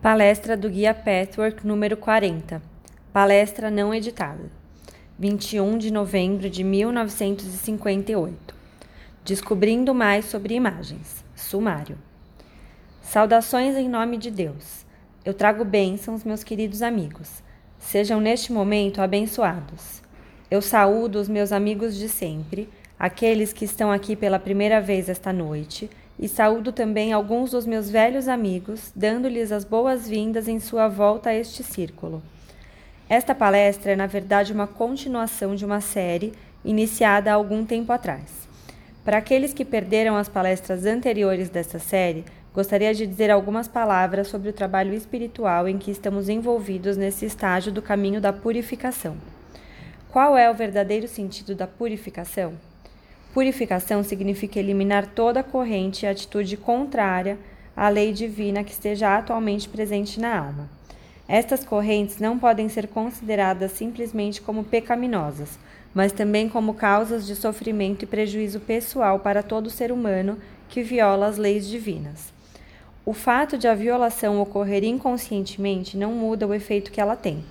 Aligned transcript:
Palestra 0.00 0.56
do 0.56 0.70
Guia 0.70 0.94
Pathwork 0.94 1.66
número 1.66 1.96
40. 1.96 2.62
Palestra 3.12 3.68
não 3.68 3.92
editada. 3.92 4.48
21 5.18 5.76
de 5.76 5.90
novembro 5.90 6.48
de 6.48 6.62
1958. 6.62 8.54
Descobrindo 9.24 9.92
mais 9.92 10.26
sobre 10.26 10.54
imagens. 10.54 11.24
Sumário. 11.34 11.98
Saudações 13.02 13.74
em 13.74 13.88
nome 13.88 14.18
de 14.18 14.30
Deus. 14.30 14.86
Eu 15.24 15.34
trago 15.34 15.64
bênçãos, 15.64 16.22
meus 16.22 16.44
queridos 16.44 16.80
amigos. 16.80 17.42
Sejam 17.76 18.20
neste 18.20 18.52
momento 18.52 19.02
abençoados. 19.02 20.00
Eu 20.48 20.62
saúdo 20.62 21.18
os 21.18 21.28
meus 21.28 21.50
amigos 21.50 21.96
de 21.96 22.08
sempre, 22.08 22.68
aqueles 22.96 23.52
que 23.52 23.64
estão 23.64 23.90
aqui 23.90 24.14
pela 24.14 24.38
primeira 24.38 24.80
vez 24.80 25.08
esta 25.08 25.32
noite 25.32 25.90
e 26.18 26.26
saúdo 26.28 26.72
também 26.72 27.12
alguns 27.12 27.52
dos 27.52 27.64
meus 27.64 27.88
velhos 27.88 28.26
amigos, 28.26 28.90
dando-lhes 28.94 29.52
as 29.52 29.64
boas-vindas 29.64 30.48
em 30.48 30.58
sua 30.58 30.88
volta 30.88 31.30
a 31.30 31.34
este 31.34 31.62
círculo. 31.62 32.22
Esta 33.08 33.34
palestra 33.34 33.92
é, 33.92 33.96
na 33.96 34.06
verdade, 34.06 34.52
uma 34.52 34.66
continuação 34.66 35.54
de 35.54 35.64
uma 35.64 35.80
série 35.80 36.32
iniciada 36.64 37.30
há 37.30 37.34
algum 37.34 37.64
tempo 37.64 37.92
atrás. 37.92 38.48
Para 39.04 39.18
aqueles 39.18 39.54
que 39.54 39.64
perderam 39.64 40.16
as 40.16 40.28
palestras 40.28 40.84
anteriores 40.84 41.48
desta 41.48 41.78
série, 41.78 42.24
gostaria 42.52 42.92
de 42.92 43.06
dizer 43.06 43.30
algumas 43.30 43.68
palavras 43.68 44.28
sobre 44.28 44.50
o 44.50 44.52
trabalho 44.52 44.92
espiritual 44.92 45.68
em 45.68 45.78
que 45.78 45.90
estamos 45.90 46.28
envolvidos 46.28 46.96
nesse 46.96 47.24
estágio 47.24 47.72
do 47.72 47.80
caminho 47.80 48.20
da 48.20 48.32
purificação. 48.32 49.16
Qual 50.10 50.36
é 50.36 50.50
o 50.50 50.54
verdadeiro 50.54 51.06
sentido 51.06 51.54
da 51.54 51.66
purificação? 51.66 52.54
Purificação 53.38 54.02
significa 54.02 54.58
eliminar 54.58 55.06
toda 55.14 55.44
corrente 55.44 56.04
e 56.04 56.08
atitude 56.08 56.56
contrária 56.56 57.38
à 57.76 57.88
lei 57.88 58.12
divina 58.12 58.64
que 58.64 58.72
esteja 58.72 59.16
atualmente 59.16 59.68
presente 59.68 60.18
na 60.18 60.36
alma. 60.36 60.68
Estas 61.28 61.64
correntes 61.64 62.18
não 62.18 62.36
podem 62.36 62.68
ser 62.68 62.88
consideradas 62.88 63.70
simplesmente 63.70 64.42
como 64.42 64.64
pecaminosas, 64.64 65.56
mas 65.94 66.10
também 66.10 66.48
como 66.48 66.74
causas 66.74 67.28
de 67.28 67.36
sofrimento 67.36 68.02
e 68.02 68.06
prejuízo 68.06 68.58
pessoal 68.58 69.20
para 69.20 69.40
todo 69.40 69.70
ser 69.70 69.92
humano 69.92 70.36
que 70.68 70.82
viola 70.82 71.28
as 71.28 71.36
leis 71.36 71.68
divinas. 71.68 72.32
O 73.06 73.12
fato 73.12 73.56
de 73.56 73.68
a 73.68 73.74
violação 73.76 74.40
ocorrer 74.40 74.82
inconscientemente 74.82 75.96
não 75.96 76.10
muda 76.10 76.44
o 76.44 76.52
efeito 76.52 76.90
que 76.90 77.00
ela 77.00 77.14
tem. 77.14 77.44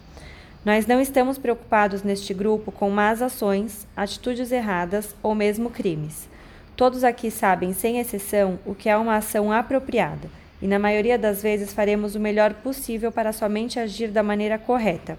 Nós 0.67 0.85
não 0.85 0.99
estamos 0.99 1.37
preocupados 1.37 2.03
neste 2.03 2.33
grupo 2.33 2.73
com 2.73 2.89
más 2.89 3.21
ações, 3.21 3.87
atitudes 3.95 4.51
erradas 4.51 5.15
ou 5.23 5.33
mesmo 5.33 5.69
crimes. 5.69 6.27
Todos 6.75 7.05
aqui 7.05 7.31
sabem, 7.31 7.71
sem 7.71 7.99
exceção, 7.99 8.59
o 8.65 8.75
que 8.75 8.89
é 8.89 8.97
uma 8.97 9.15
ação 9.15 9.49
apropriada, 9.49 10.29
e 10.61 10.67
na 10.67 10.77
maioria 10.77 11.17
das 11.17 11.41
vezes 11.41 11.71
faremos 11.71 12.15
o 12.15 12.19
melhor 12.19 12.53
possível 12.55 13.13
para 13.13 13.31
somente 13.31 13.79
agir 13.79 14.09
da 14.09 14.21
maneira 14.21 14.57
correta. 14.57 15.17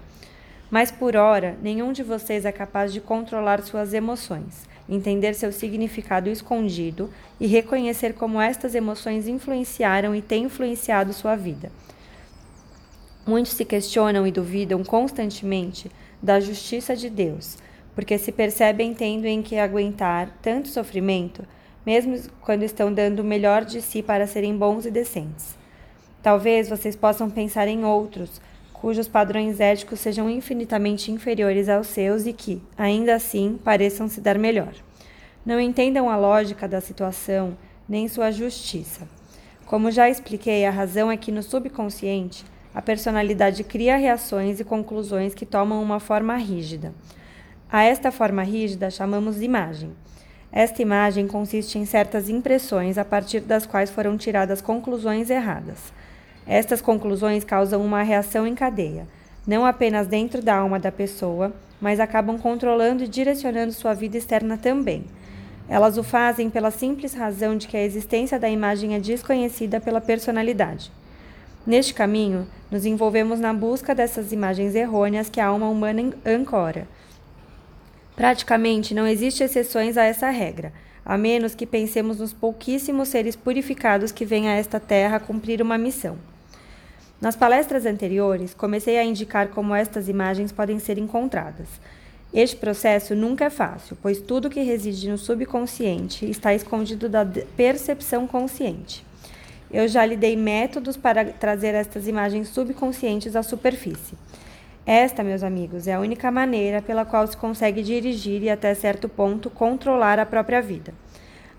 Mas 0.69 0.91
por 0.91 1.15
ora, 1.15 1.57
nenhum 1.63 1.91
de 1.91 2.03
vocês 2.03 2.45
é 2.45 2.51
capaz 2.51 2.93
de 2.93 3.01
controlar 3.01 3.63
suas 3.63 3.91
emoções, 3.91 4.67
entender 4.87 5.33
seu 5.33 5.51
significado 5.51 6.29
escondido 6.29 7.09
e 7.39 7.47
reconhecer 7.47 8.13
como 8.13 8.39
estas 8.39 8.75
emoções 8.75 9.27
influenciaram 9.27 10.13
e 10.13 10.21
têm 10.21 10.43
influenciado 10.43 11.11
sua 11.11 11.35
vida. 11.35 11.71
Muitos 13.29 13.53
se 13.53 13.63
questionam 13.63 14.25
e 14.25 14.31
duvidam 14.31 14.83
constantemente 14.83 15.91
da 16.19 16.39
justiça 16.39 16.95
de 16.95 17.11
Deus, 17.11 17.59
porque 17.93 18.17
se 18.17 18.31
percebem 18.31 18.91
tendo 18.95 19.27
em 19.27 19.43
que 19.43 19.59
aguentar 19.59 20.35
tanto 20.41 20.67
sofrimento, 20.67 21.45
mesmo 21.85 22.19
quando 22.41 22.63
estão 22.63 22.91
dando 22.91 23.19
o 23.19 23.23
melhor 23.23 23.63
de 23.63 23.83
si 23.83 24.01
para 24.01 24.25
serem 24.25 24.57
bons 24.57 24.87
e 24.87 24.89
decentes. 24.89 25.55
Talvez 26.23 26.69
vocês 26.69 26.95
possam 26.95 27.29
pensar 27.29 27.67
em 27.67 27.85
outros, 27.85 28.41
cujos 28.73 29.07
padrões 29.07 29.59
éticos 29.59 29.99
sejam 29.99 30.27
infinitamente 30.27 31.11
inferiores 31.11 31.69
aos 31.69 31.85
seus 31.85 32.25
e 32.25 32.33
que, 32.33 32.59
ainda 32.75 33.13
assim, 33.13 33.59
pareçam 33.63 34.09
se 34.09 34.19
dar 34.21 34.39
melhor. 34.39 34.73
Não 35.45 35.59
entendam 35.59 36.09
a 36.09 36.17
lógica 36.17 36.67
da 36.67 36.81
situação 36.81 37.55
nem 37.87 38.07
sua 38.07 38.31
justiça. 38.31 39.07
Como 39.67 39.91
já 39.91 40.09
expliquei, 40.09 40.65
a 40.65 40.71
razão 40.71 41.11
é 41.11 41.15
que 41.15 41.31
no 41.31 41.43
subconsciente 41.43 42.43
a 42.73 42.81
personalidade 42.81 43.63
cria 43.63 43.97
reações 43.97 44.59
e 44.59 44.63
conclusões 44.63 45.33
que 45.33 45.45
tomam 45.45 45.81
uma 45.81 45.99
forma 45.99 46.37
rígida. 46.37 46.93
A 47.71 47.83
esta 47.83 48.11
forma 48.11 48.43
rígida 48.43 48.91
chamamos 48.91 49.41
imagem. 49.41 49.91
Esta 50.51 50.81
imagem 50.81 51.27
consiste 51.27 51.77
em 51.77 51.85
certas 51.85 52.29
impressões 52.29 52.97
a 52.97 53.05
partir 53.05 53.39
das 53.41 53.65
quais 53.65 53.89
foram 53.89 54.17
tiradas 54.17 54.61
conclusões 54.61 55.29
erradas. 55.29 55.93
Estas 56.47 56.81
conclusões 56.81 57.43
causam 57.43 57.83
uma 57.83 58.01
reação 58.01 58.47
em 58.47 58.55
cadeia, 58.55 59.07
não 59.45 59.65
apenas 59.65 60.07
dentro 60.07 60.41
da 60.41 60.55
alma 60.55 60.79
da 60.79 60.91
pessoa, 60.91 61.53
mas 61.79 61.99
acabam 61.99 62.37
controlando 62.37 63.03
e 63.03 63.07
direcionando 63.07 63.71
sua 63.71 63.93
vida 63.93 64.17
externa 64.17 64.57
também. 64.57 65.05
Elas 65.67 65.97
o 65.97 66.03
fazem 66.03 66.49
pela 66.49 66.71
simples 66.71 67.13
razão 67.13 67.55
de 67.55 67.67
que 67.67 67.77
a 67.77 67.83
existência 67.83 68.39
da 68.39 68.49
imagem 68.49 68.95
é 68.95 68.99
desconhecida 68.99 69.79
pela 69.79 70.01
personalidade. 70.01 70.91
Neste 71.67 71.93
caminho, 71.93 72.47
nos 72.71 72.85
envolvemos 72.85 73.39
na 73.39 73.53
busca 73.53 73.93
dessas 73.93 74.31
imagens 74.31 74.75
errôneas 74.75 75.29
que 75.29 75.41
a 75.41 75.47
alma 75.47 75.67
humana 75.67 76.13
ancora. 76.25 76.87
Praticamente 78.15 78.93
não 78.93 79.05
existe 79.05 79.43
exceções 79.43 79.97
a 79.97 80.03
essa 80.03 80.29
regra, 80.29 80.71
a 81.05 81.17
menos 81.17 81.55
que 81.55 81.65
pensemos 81.65 82.19
nos 82.19 82.31
pouquíssimos 82.31 83.09
seres 83.09 83.35
purificados 83.35 84.11
que 84.11 84.25
vêm 84.25 84.47
a 84.47 84.53
esta 84.53 84.79
terra 84.79 85.19
cumprir 85.19 85.61
uma 85.61 85.77
missão. 85.77 86.17
Nas 87.19 87.35
palestras 87.35 87.85
anteriores, 87.85 88.53
comecei 88.53 88.97
a 88.97 89.03
indicar 89.03 89.49
como 89.49 89.75
estas 89.75 90.07
imagens 90.07 90.53
podem 90.53 90.79
ser 90.79 90.97
encontradas. 90.97 91.67
Este 92.33 92.55
processo 92.55 93.15
nunca 93.15 93.45
é 93.45 93.49
fácil, 93.49 93.97
pois 94.01 94.21
tudo 94.21 94.49
que 94.49 94.61
reside 94.61 95.09
no 95.09 95.17
subconsciente 95.17 96.29
está 96.29 96.53
escondido 96.53 97.09
da 97.09 97.25
percepção 97.57 98.25
consciente. 98.25 99.08
Eu 99.71 99.87
já 99.87 100.05
lhe 100.05 100.17
dei 100.17 100.35
métodos 100.35 100.97
para 100.97 101.25
trazer 101.25 101.75
estas 101.75 102.07
imagens 102.07 102.47
subconscientes 102.49 103.35
à 103.35 103.43
superfície. 103.43 104.17
Esta, 104.85 105.23
meus 105.23 105.43
amigos, 105.43 105.87
é 105.87 105.93
a 105.93 105.99
única 105.99 106.31
maneira 106.31 106.81
pela 106.81 107.05
qual 107.05 107.27
se 107.27 107.37
consegue 107.37 107.83
dirigir 107.83 108.41
e, 108.41 108.49
até 108.49 108.73
certo 108.73 109.07
ponto, 109.07 109.49
controlar 109.49 110.17
a 110.17 110.25
própria 110.25 110.61
vida. 110.61 110.93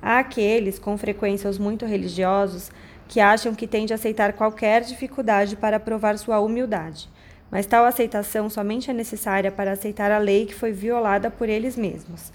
Há 0.03 0.19
aqueles, 0.19 0.78
com 0.78 0.99
frequência 0.99 1.49
os 1.49 1.59
muito 1.59 1.87
religiosos, 1.87 2.72
que 3.06 3.20
acham 3.20 3.54
que 3.54 3.66
têm 3.66 3.87
de 3.87 3.94
aceitar 3.94 4.32
qualquer 4.32 4.82
dificuldade 4.82 5.54
para 5.54 5.78
provar 5.78 6.19
sua 6.19 6.41
humildade, 6.41 7.09
mas 7.50 7.66
tal 7.66 7.84
aceitação 7.84 8.50
somente 8.50 8.91
é 8.91 8.94
necessária 8.94 9.53
para 9.53 9.72
aceitar 9.72 10.10
a 10.10 10.19
lei 10.19 10.47
que 10.47 10.54
foi 10.54 10.72
violada 10.72 11.31
por 11.31 11.49
eles 11.49 11.76
mesmos. 11.76 12.32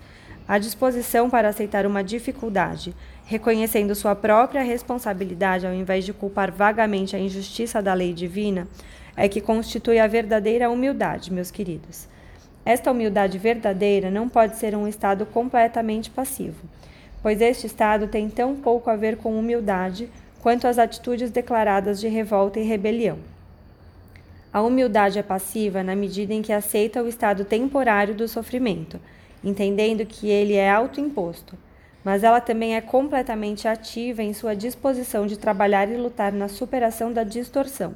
A 0.48 0.60
disposição 0.60 1.28
para 1.28 1.50
aceitar 1.50 1.88
uma 1.88 2.04
dificuldade, 2.04 2.94
reconhecendo 3.26 3.96
sua 3.96 4.14
própria 4.14 4.62
responsabilidade 4.62 5.66
ao 5.66 5.74
invés 5.74 6.06
de 6.06 6.14
culpar 6.14 6.52
vagamente 6.52 7.16
a 7.16 7.20
injustiça 7.20 7.82
da 7.82 7.96
lei 7.96 8.14
divina, 8.14 8.68
é 9.18 9.28
que 9.28 9.42
constitui 9.42 9.98
a 9.98 10.06
verdadeira 10.06 10.70
humildade, 10.70 11.34
meus 11.34 11.50
queridos. 11.50 12.08
Esta 12.64 12.92
humildade 12.92 13.40
verdadeira 13.40 14.12
não 14.12 14.30
pode 14.30 14.58
ser 14.58 14.76
um 14.76 14.88
estado 14.88 15.26
completamente 15.26 16.12
passivo, 16.12 16.68
pois 17.24 17.42
este 17.42 17.66
estado 17.66 18.08
tem 18.08 18.30
tão 18.30 18.56
pouco 18.56 18.92
a 18.92 18.96
ver 18.96 19.18
com 19.18 19.40
humildade 19.40 20.08
quanto 20.44 20.68
as 20.68 20.78
atitudes 20.78 21.32
declaradas 21.32 22.00
de 22.00 22.08
revolta 22.08 22.60
e 22.60 22.64
rebelião. 22.64 23.18
A 24.54 24.62
humildade 24.62 25.18
é 25.18 25.24
passiva 25.24 25.82
na 25.82 25.96
medida 25.96 26.36
em 26.36 26.44
que 26.44 26.54
aceita 26.54 27.02
o 27.02 27.08
estado 27.08 27.44
temporário 27.44 28.14
do 28.14 28.28
sofrimento 28.28 29.00
entendendo 29.46 30.06
que 30.06 30.28
ele 30.28 30.56
é 30.56 30.70
autoimposto, 30.70 31.56
mas 32.04 32.24
ela 32.24 32.42
também 32.42 32.76
é 32.76 32.82
completamente 32.82 33.68
ativa 33.68 34.24
em 34.24 34.34
sua 34.34 34.56
disposição 34.56 35.28
de 35.28 35.38
trabalhar 35.38 35.90
e 35.90 35.96
lutar 35.96 36.34
na 36.34 36.48
superação 36.48 37.14
da 37.14 37.24
distorção, 37.24 37.94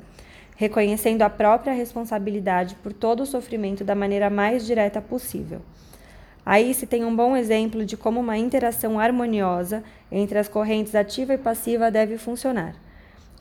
reconhecendo 0.55 1.23
a 1.23 1.29
própria 1.29 1.73
responsabilidade 1.73 2.75
por 2.75 2.93
todo 2.93 3.23
o 3.23 3.25
sofrimento 3.25 3.83
da 3.83 3.95
maneira 3.95 4.29
mais 4.29 4.65
direta 4.65 5.01
possível. 5.01 5.59
Aí 6.45 6.73
se 6.73 6.87
tem 6.87 7.03
um 7.03 7.15
bom 7.15 7.35
exemplo 7.35 7.85
de 7.85 7.97
como 7.97 8.19
uma 8.19 8.37
interação 8.37 8.99
harmoniosa 8.99 9.83
entre 10.11 10.37
as 10.39 10.47
correntes 10.47 10.95
ativa 10.95 11.33
e 11.33 11.37
passiva 11.37 11.91
deve 11.91 12.17
funcionar. 12.17 12.75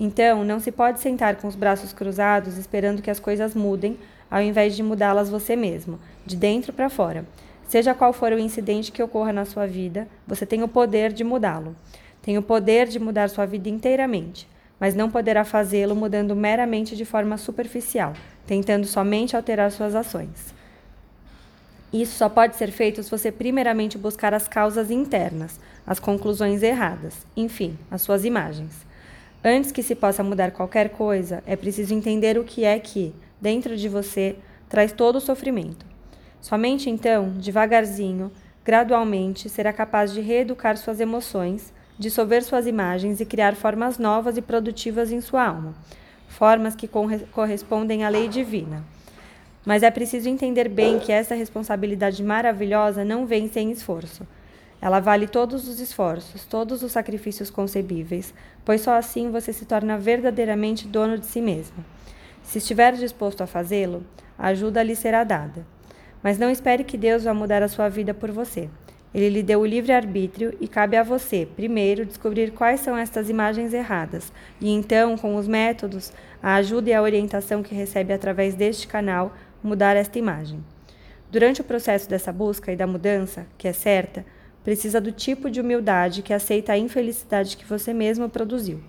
Então, 0.01 0.45
não 0.45 0.61
se 0.61 0.71
pode 0.71 1.01
sentar 1.01 1.37
com 1.37 1.49
os 1.49 1.57
braços 1.57 1.93
cruzados 1.93 2.57
esperando 2.57 3.03
que 3.03 3.11
as 3.11 3.19
coisas 3.19 3.55
mudem, 3.55 3.99
ao 4.31 4.41
invés 4.41 4.77
de 4.77 4.83
mudá-las 4.83 5.29
você 5.29 5.57
mesmo, 5.57 5.99
de 6.25 6.37
dentro 6.37 6.73
para 6.73 6.89
fora. 6.89 7.25
Seja 7.69 7.95
qual 7.95 8.15
for 8.15 8.33
o 8.33 8.39
incidente 8.39 8.91
que 8.91 9.03
ocorra 9.03 9.31
na 9.31 9.45
sua 9.45 9.67
vida, 9.67 10.09
você 10.27 10.47
tem 10.47 10.63
o 10.63 10.69
poder 10.69 11.13
de 11.13 11.23
mudá-lo. 11.23 11.77
Tem 12.23 12.39
o 12.39 12.43
poder 12.43 12.89
de 12.89 12.99
mudar 12.99 13.29
sua 13.29 13.45
vida 13.45 13.69
inteiramente, 13.69 14.49
mas 14.81 14.95
não 14.95 15.11
poderá 15.11 15.45
fazê-lo 15.45 15.95
mudando 15.95 16.35
meramente 16.35 16.97
de 16.97 17.05
forma 17.05 17.37
superficial, 17.37 18.15
tentando 18.47 18.87
somente 18.87 19.37
alterar 19.37 19.71
suas 19.71 19.95
ações. 19.95 20.55
Isso 21.93 22.17
só 22.17 22.31
pode 22.31 22.57
ser 22.57 22.71
feito 22.71 23.03
se 23.03 23.11
você 23.11 23.31
primeiramente 23.31 23.99
buscar 23.99 24.33
as 24.33 24.49
causas 24.49 24.91
internas, 24.91 25.61
as 25.87 25.99
conclusões 25.99 26.63
erradas, 26.63 27.27
enfim, 27.37 27.79
as 27.91 28.01
suas 28.01 28.25
imagens. 28.25 28.73
Antes 29.45 29.71
que 29.71 29.83
se 29.83 29.95
possa 29.95 30.25
mudar 30.25 30.53
qualquer 30.53 30.89
coisa, 30.89 31.43
é 31.47 31.55
preciso 31.55 31.93
entender 31.93 32.39
o 32.39 32.45
que 32.45 32.65
é 32.65 32.79
que, 32.79 33.15
dentro 33.39 33.77
de 33.77 33.91
você, 33.91 34.37
traz 34.71 34.91
todo 34.91 35.17
o 35.17 35.21
sofrimento. 35.21 35.88
Somente 36.41 36.89
então, 36.89 37.31
devagarzinho, 37.31 38.31
gradualmente, 38.65 39.49
será 39.49 39.73
capaz 39.73 40.13
de 40.13 40.21
reeducar 40.21 40.77
suas 40.77 41.01
emoções, 41.01 41.73
dissolver 41.99 42.43
suas 42.45 42.67
imagens 42.67 43.21
e 43.21 43.27
criar 43.27 43.57
formas 43.57 43.99
novas 43.99 44.37
e 44.37 44.43
produtivas 44.43 45.11
em 45.11 45.21
sua 45.21 45.47
alma, 45.47 45.75
formas 46.29 46.77
que 46.77 46.89
correspondem 47.33 48.05
à 48.05 48.09
lei 48.09 48.29
divina. 48.29 48.85
Mas 49.67 49.83
é 49.83 49.91
preciso 49.91 50.29
entender 50.29 50.69
bem 50.69 50.99
que 50.99 51.11
essa 51.11 51.35
responsabilidade 51.35 52.23
maravilhosa 52.23 53.05
não 53.05 53.27
vem 53.27 53.49
sem 53.49 53.71
esforço. 53.71 54.27
Ela 54.81 55.01
vale 55.01 55.27
todos 55.27 55.67
os 55.67 55.81
esforços, 55.81 56.45
todos 56.45 56.85
os 56.85 56.93
sacrifícios 56.93 57.51
concebíveis, 57.51 58.33
pois 58.65 58.81
só 58.81 58.93
assim 58.93 59.31
você 59.31 59.53
se 59.53 59.67
torna 59.67 59.99
verdadeiramente 59.99 60.87
dono 60.87 61.19
de 61.19 61.27
si 61.27 61.41
mesmo. 61.41 61.85
Se 62.45 62.59
estiver 62.59 62.95
disposto 62.95 63.43
a 63.43 63.47
fazê-lo, 63.47 64.05
a 64.39 64.47
ajuda 64.49 64.83
lhe 64.83 64.95
será 64.95 65.25
dada. 65.25 65.67
Mas 66.23 66.39
não 66.39 66.51
espere 66.51 66.85
que 66.85 66.97
Deus 66.97 67.25
vá 67.25 67.33
mudar 67.33 67.63
a 67.63 67.69
sua 67.69 67.89
vida 67.89 68.13
por 68.13 68.31
você. 68.31 68.69
Ele 69.15 69.31
lhe 69.31 69.43
deu 69.43 69.61
o 69.61 69.67
livre-arbítrio 69.67 70.55
e 70.61 70.69
cabe 70.69 70.97
a 70.97 71.03
você, 71.03 71.49
primeiro, 71.57 72.05
descobrir 72.05 72.53
quais 72.53 72.81
são 72.81 72.97
estas 72.97 73.31
imagens 73.31 73.73
erradas, 73.73 74.33
e 74.61 74.71
então, 74.71 75.17
com 75.17 75.37
os 75.37 75.49
métodos, 75.49 76.13
a 76.43 76.57
ajuda 76.57 76.91
e 76.91 76.93
a 76.93 77.01
orientação 77.01 77.63
que 77.63 77.75
recebe 77.75 78.13
através 78.13 78.55
deste 78.55 78.87
canal, 78.87 79.35
mudar 79.63 79.97
esta 79.97 80.19
imagem. 80.19 80.63
Durante 81.31 81.61
o 81.61 81.65
processo 81.65 82.09
dessa 82.09 82.33
busca 82.33 82.73
e 82.73 82.77
da 82.77 82.87
mudança, 82.87 83.47
que 83.57 83.67
é 83.67 83.73
certa, 83.73 84.25
precisa 84.63 85.01
do 85.01 85.11
tipo 85.11 85.51
de 85.51 85.61
humildade 85.61 86.23
que 86.23 86.33
aceita 86.33 86.73
a 86.73 86.79
infelicidade 86.79 87.57
que 87.57 87.65
você 87.65 87.95
mesmo 87.95 88.29
produziu. 88.29 88.81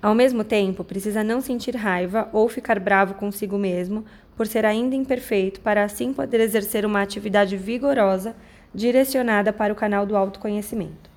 Ao 0.00 0.14
mesmo 0.14 0.44
tempo, 0.44 0.84
precisa 0.84 1.24
não 1.24 1.40
sentir 1.40 1.74
raiva 1.74 2.28
ou 2.32 2.48
ficar 2.48 2.78
bravo 2.78 3.14
consigo 3.14 3.58
mesmo 3.58 4.04
por 4.38 4.46
ser 4.46 4.64
ainda 4.64 4.94
imperfeito, 4.94 5.60
para 5.60 5.82
assim 5.82 6.12
poder 6.12 6.38
exercer 6.38 6.86
uma 6.86 7.02
atividade 7.02 7.56
vigorosa 7.56 8.36
direcionada 8.72 9.52
para 9.52 9.72
o 9.72 9.76
canal 9.76 10.06
do 10.06 10.16
autoconhecimento. 10.16 11.10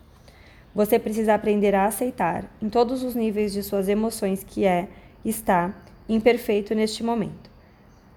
Você 0.73 0.97
precisa 0.97 1.35
aprender 1.35 1.75
a 1.75 1.85
aceitar, 1.85 2.45
em 2.59 2.67
todos 2.67 3.03
os 3.03 3.13
níveis 3.13 3.53
de 3.53 3.61
suas 3.61 3.87
emoções, 3.87 4.43
que 4.43 4.65
é, 4.65 4.87
está, 5.23 5.71
imperfeito 6.09 6.73
neste 6.73 7.03
momento. 7.03 7.51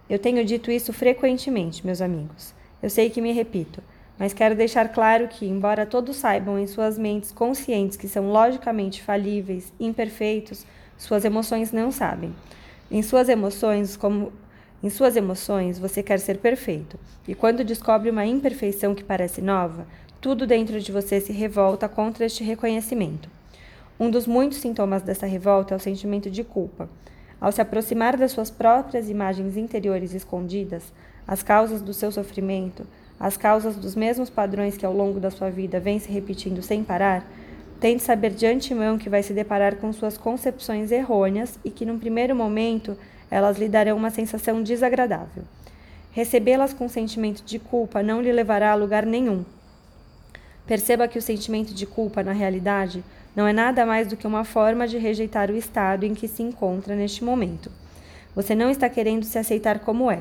Eu 0.08 0.18
tenho 0.18 0.42
dito 0.42 0.70
isso 0.70 0.90
frequentemente, 0.90 1.84
meus 1.84 2.00
amigos. 2.00 2.54
Eu 2.82 2.88
sei 2.88 3.10
que 3.10 3.20
me 3.20 3.32
repito, 3.32 3.82
mas 4.18 4.32
quero 4.32 4.54
deixar 4.54 4.88
claro 4.88 5.28
que, 5.28 5.44
embora 5.44 5.84
todos 5.84 6.16
saibam 6.16 6.58
em 6.58 6.66
suas 6.66 6.96
mentes 6.96 7.30
conscientes 7.30 7.98
que 7.98 8.08
são 8.08 8.30
logicamente 8.30 9.02
falíveis, 9.02 9.70
imperfeitos, 9.78 10.64
suas 10.96 11.26
emoções 11.26 11.72
não 11.72 11.92
sabem. 11.92 12.34
Em 12.90 13.02
suas 13.02 13.28
emoções, 13.28 13.98
como 13.98 14.32
em 14.84 14.90
suas 14.90 15.16
emoções, 15.16 15.78
você 15.78 16.02
quer 16.02 16.20
ser 16.20 16.36
perfeito. 16.36 17.00
E 17.26 17.34
quando 17.34 17.64
descobre 17.64 18.10
uma 18.10 18.26
imperfeição 18.26 18.94
que 18.94 19.02
parece 19.02 19.40
nova, 19.40 19.86
tudo 20.20 20.46
dentro 20.46 20.78
de 20.78 20.92
você 20.92 21.22
se 21.22 21.32
revolta 21.32 21.88
contra 21.88 22.26
este 22.26 22.44
reconhecimento. 22.44 23.30
Um 23.98 24.10
dos 24.10 24.26
muitos 24.26 24.58
sintomas 24.58 25.00
dessa 25.00 25.24
revolta 25.24 25.72
é 25.72 25.76
o 25.78 25.80
sentimento 25.80 26.30
de 26.30 26.44
culpa. 26.44 26.86
Ao 27.40 27.50
se 27.50 27.62
aproximar 27.62 28.18
das 28.18 28.32
suas 28.32 28.50
próprias 28.50 29.08
imagens 29.08 29.56
interiores 29.56 30.12
escondidas, 30.12 30.92
as 31.26 31.42
causas 31.42 31.80
do 31.80 31.94
seu 31.94 32.12
sofrimento, 32.12 32.86
as 33.18 33.38
causas 33.38 33.76
dos 33.76 33.94
mesmos 33.94 34.28
padrões 34.28 34.76
que 34.76 34.84
ao 34.84 34.92
longo 34.92 35.18
da 35.18 35.30
sua 35.30 35.48
vida 35.48 35.80
vêm 35.80 35.98
se 35.98 36.12
repetindo 36.12 36.60
sem 36.60 36.84
parar, 36.84 37.26
tente 37.80 38.02
saber 38.02 38.32
de 38.32 38.44
antemão 38.44 38.98
que 38.98 39.08
vai 39.08 39.22
se 39.22 39.32
deparar 39.32 39.76
com 39.76 39.90
suas 39.94 40.18
concepções 40.18 40.92
errôneas 40.92 41.58
e 41.64 41.70
que, 41.70 41.86
num 41.86 41.98
primeiro 41.98 42.36
momento, 42.36 42.98
elas 43.34 43.58
lhe 43.58 43.68
darão 43.68 43.96
uma 43.96 44.10
sensação 44.10 44.62
desagradável. 44.62 45.42
Recebê-las 46.12 46.72
com 46.72 46.88
sentimento 46.88 47.42
de 47.42 47.58
culpa 47.58 48.00
não 48.00 48.22
lhe 48.22 48.30
levará 48.30 48.70
a 48.70 48.76
lugar 48.76 49.04
nenhum. 49.04 49.44
Perceba 50.64 51.08
que 51.08 51.18
o 51.18 51.22
sentimento 51.22 51.74
de 51.74 51.84
culpa, 51.84 52.22
na 52.22 52.30
realidade, 52.30 53.02
não 53.34 53.44
é 53.44 53.52
nada 53.52 53.84
mais 53.84 54.06
do 54.06 54.16
que 54.16 54.24
uma 54.24 54.44
forma 54.44 54.86
de 54.86 54.98
rejeitar 54.98 55.50
o 55.50 55.56
estado 55.56 56.06
em 56.06 56.14
que 56.14 56.28
se 56.28 56.44
encontra 56.44 56.94
neste 56.94 57.24
momento. 57.24 57.72
Você 58.36 58.54
não 58.54 58.70
está 58.70 58.88
querendo 58.88 59.24
se 59.24 59.36
aceitar 59.36 59.80
como 59.80 60.08
é. 60.08 60.20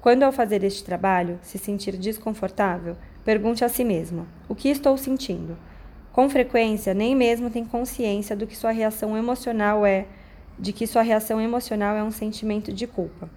Quando 0.00 0.22
ao 0.22 0.32
fazer 0.32 0.64
este 0.64 0.82
trabalho 0.82 1.38
se 1.42 1.58
sentir 1.58 1.98
desconfortável, 1.98 2.96
pergunte 3.26 3.62
a 3.62 3.68
si 3.68 3.84
mesmo: 3.84 4.26
o 4.48 4.54
que 4.54 4.70
estou 4.70 4.96
sentindo? 4.96 5.54
Com 6.14 6.30
frequência, 6.30 6.94
nem 6.94 7.14
mesmo 7.14 7.50
tem 7.50 7.62
consciência 7.62 8.34
do 8.34 8.46
que 8.46 8.56
sua 8.56 8.70
reação 8.70 9.18
emocional 9.18 9.84
é, 9.84 10.06
de 10.58 10.72
que 10.72 10.86
sua 10.86 11.02
reação 11.02 11.40
emocional 11.40 11.96
é 11.96 12.02
um 12.02 12.10
sentimento 12.10 12.72
de 12.72 12.86
culpa. 12.86 13.28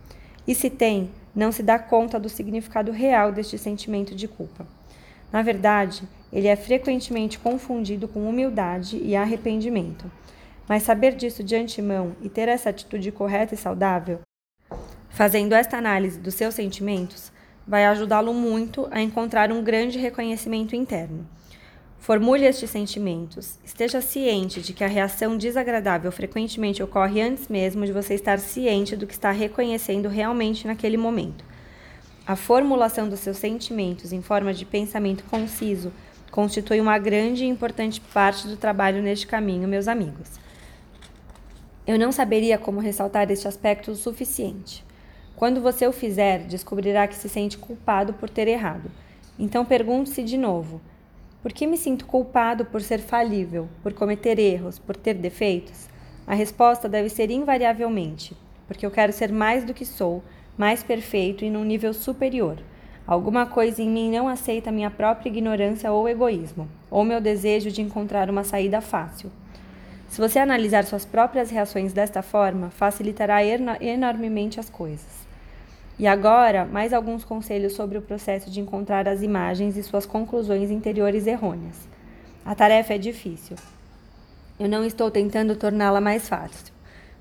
E 0.47 0.53
se 0.53 0.69
tem, 0.69 1.09
não 1.35 1.51
se 1.51 1.63
dá 1.63 1.79
conta 1.79 2.19
do 2.19 2.29
significado 2.29 2.91
real 2.91 3.31
deste 3.31 3.57
sentimento 3.57 4.15
de 4.15 4.27
culpa. 4.27 4.65
Na 5.31 5.41
verdade, 5.41 6.03
ele 6.31 6.47
é 6.47 6.55
frequentemente 6.55 7.39
confundido 7.39 8.07
com 8.07 8.29
humildade 8.29 8.97
e 8.97 9.15
arrependimento. 9.15 10.11
Mas 10.67 10.83
saber 10.83 11.15
disso 11.15 11.43
de 11.43 11.55
antemão 11.55 12.15
e 12.21 12.29
ter 12.29 12.47
essa 12.47 12.69
atitude 12.69 13.11
correta 13.11 13.53
e 13.53 13.57
saudável 13.57 14.19
Fazendo 15.15 15.53
esta 15.53 15.77
análise 15.77 16.19
dos 16.19 16.33
seus 16.33 16.53
sentimentos, 16.55 17.31
vai 17.65 17.85
ajudá-lo 17.85 18.33
muito 18.33 18.85
a 18.91 19.01
encontrar 19.01 19.49
um 19.49 19.63
grande 19.63 19.97
reconhecimento 19.97 20.75
interno. 20.75 21.25
Formule 21.99 22.45
estes 22.45 22.69
sentimentos. 22.69 23.57
Esteja 23.63 23.99
ciente 23.99 24.61
de 24.61 24.73
que 24.73 24.83
a 24.83 24.87
reação 24.87 25.37
desagradável 25.37 26.11
frequentemente 26.11 26.83
ocorre 26.83 27.21
antes 27.21 27.47
mesmo 27.47 27.85
de 27.85 27.91
você 27.91 28.13
estar 28.13 28.37
ciente 28.39 28.95
do 28.95 29.07
que 29.07 29.13
está 29.13 29.31
reconhecendo 29.31 30.07
realmente 30.07 30.67
naquele 30.67 30.97
momento. 30.97 31.43
A 32.27 32.35
formulação 32.35 33.09
dos 33.09 33.19
seus 33.19 33.37
sentimentos 33.37 34.11
em 34.11 34.21
forma 34.21 34.53
de 34.53 34.65
pensamento 34.65 35.23
conciso 35.25 35.91
constitui 36.31 36.81
uma 36.81 36.97
grande 36.97 37.43
e 37.43 37.47
importante 37.47 38.01
parte 38.01 38.47
do 38.47 38.57
trabalho 38.57 39.01
neste 39.01 39.25
caminho, 39.25 39.67
meus 39.67 39.87
amigos. 39.87 40.31
Eu 41.87 41.99
não 41.99 42.11
saberia 42.11 42.57
como 42.57 42.79
ressaltar 42.79 43.29
este 43.31 43.47
aspecto 43.47 43.91
o 43.91 43.95
suficiente. 43.95 44.83
Quando 45.35 45.61
você 45.61 45.85
o 45.85 45.91
fizer, 45.91 46.39
descobrirá 46.39 47.07
que 47.07 47.15
se 47.15 47.29
sente 47.29 47.57
culpado 47.57 48.13
por 48.13 48.29
ter 48.29 48.47
errado. 48.47 48.89
Então 49.37 49.63
pergunte-se 49.63 50.23
de 50.23 50.37
novo: 50.37 50.81
por 51.45 51.53
que 51.53 51.67
me 51.67 51.77
sinto 51.77 52.07
culpado 52.07 52.65
por 52.65 52.81
ser 52.81 52.97
falível, 52.97 53.69
por 53.83 53.93
cometer 53.93 54.39
erros, 54.39 54.79
por 54.79 54.95
ter 54.95 55.13
defeitos? 55.13 55.87
A 56.25 56.33
resposta 56.33 56.89
deve 56.89 57.07
ser 57.07 57.29
invariavelmente: 57.29 58.35
porque 58.67 58.83
eu 58.83 58.89
quero 58.89 59.13
ser 59.13 59.31
mais 59.31 59.63
do 59.63 59.71
que 59.71 59.85
sou, 59.85 60.23
mais 60.57 60.81
perfeito 60.81 61.45
e 61.45 61.51
num 61.51 61.63
nível 61.63 61.93
superior. 61.93 62.57
Alguma 63.05 63.45
coisa 63.45 63.79
em 63.83 63.87
mim 63.87 64.09
não 64.09 64.27
aceita 64.27 64.71
minha 64.71 64.89
própria 64.89 65.29
ignorância 65.29 65.91
ou 65.91 66.09
egoísmo, 66.09 66.67
ou 66.89 67.03
meu 67.03 67.21
desejo 67.21 67.69
de 67.69 67.79
encontrar 67.79 68.27
uma 68.27 68.43
saída 68.43 68.81
fácil. 68.81 69.31
Se 70.09 70.19
você 70.19 70.39
analisar 70.39 70.83
suas 70.83 71.05
próprias 71.05 71.51
reações 71.51 71.93
desta 71.93 72.23
forma, 72.23 72.71
facilitará 72.71 73.41
enormemente 73.79 74.59
as 74.59 74.67
coisas. 74.67 75.24
E 75.97 76.05
agora, 76.05 76.65
mais 76.65 76.91
alguns 76.91 77.23
conselhos 77.23 77.73
sobre 77.73 77.97
o 77.97 78.01
processo 78.01 78.51
de 78.51 78.59
encontrar 78.59 79.07
as 79.07 79.21
imagens 79.21 79.77
e 79.77 79.83
suas 79.83 80.05
conclusões 80.05 80.69
interiores 80.69 81.25
errôneas. 81.25 81.87
A 82.43 82.53
tarefa 82.53 82.95
é 82.95 82.97
difícil. 82.97 83.55
Eu 84.59 84.67
não 84.67 84.83
estou 84.83 85.09
tentando 85.09 85.55
torná-la 85.55 86.01
mais 86.01 86.27
fácil. 86.27 86.73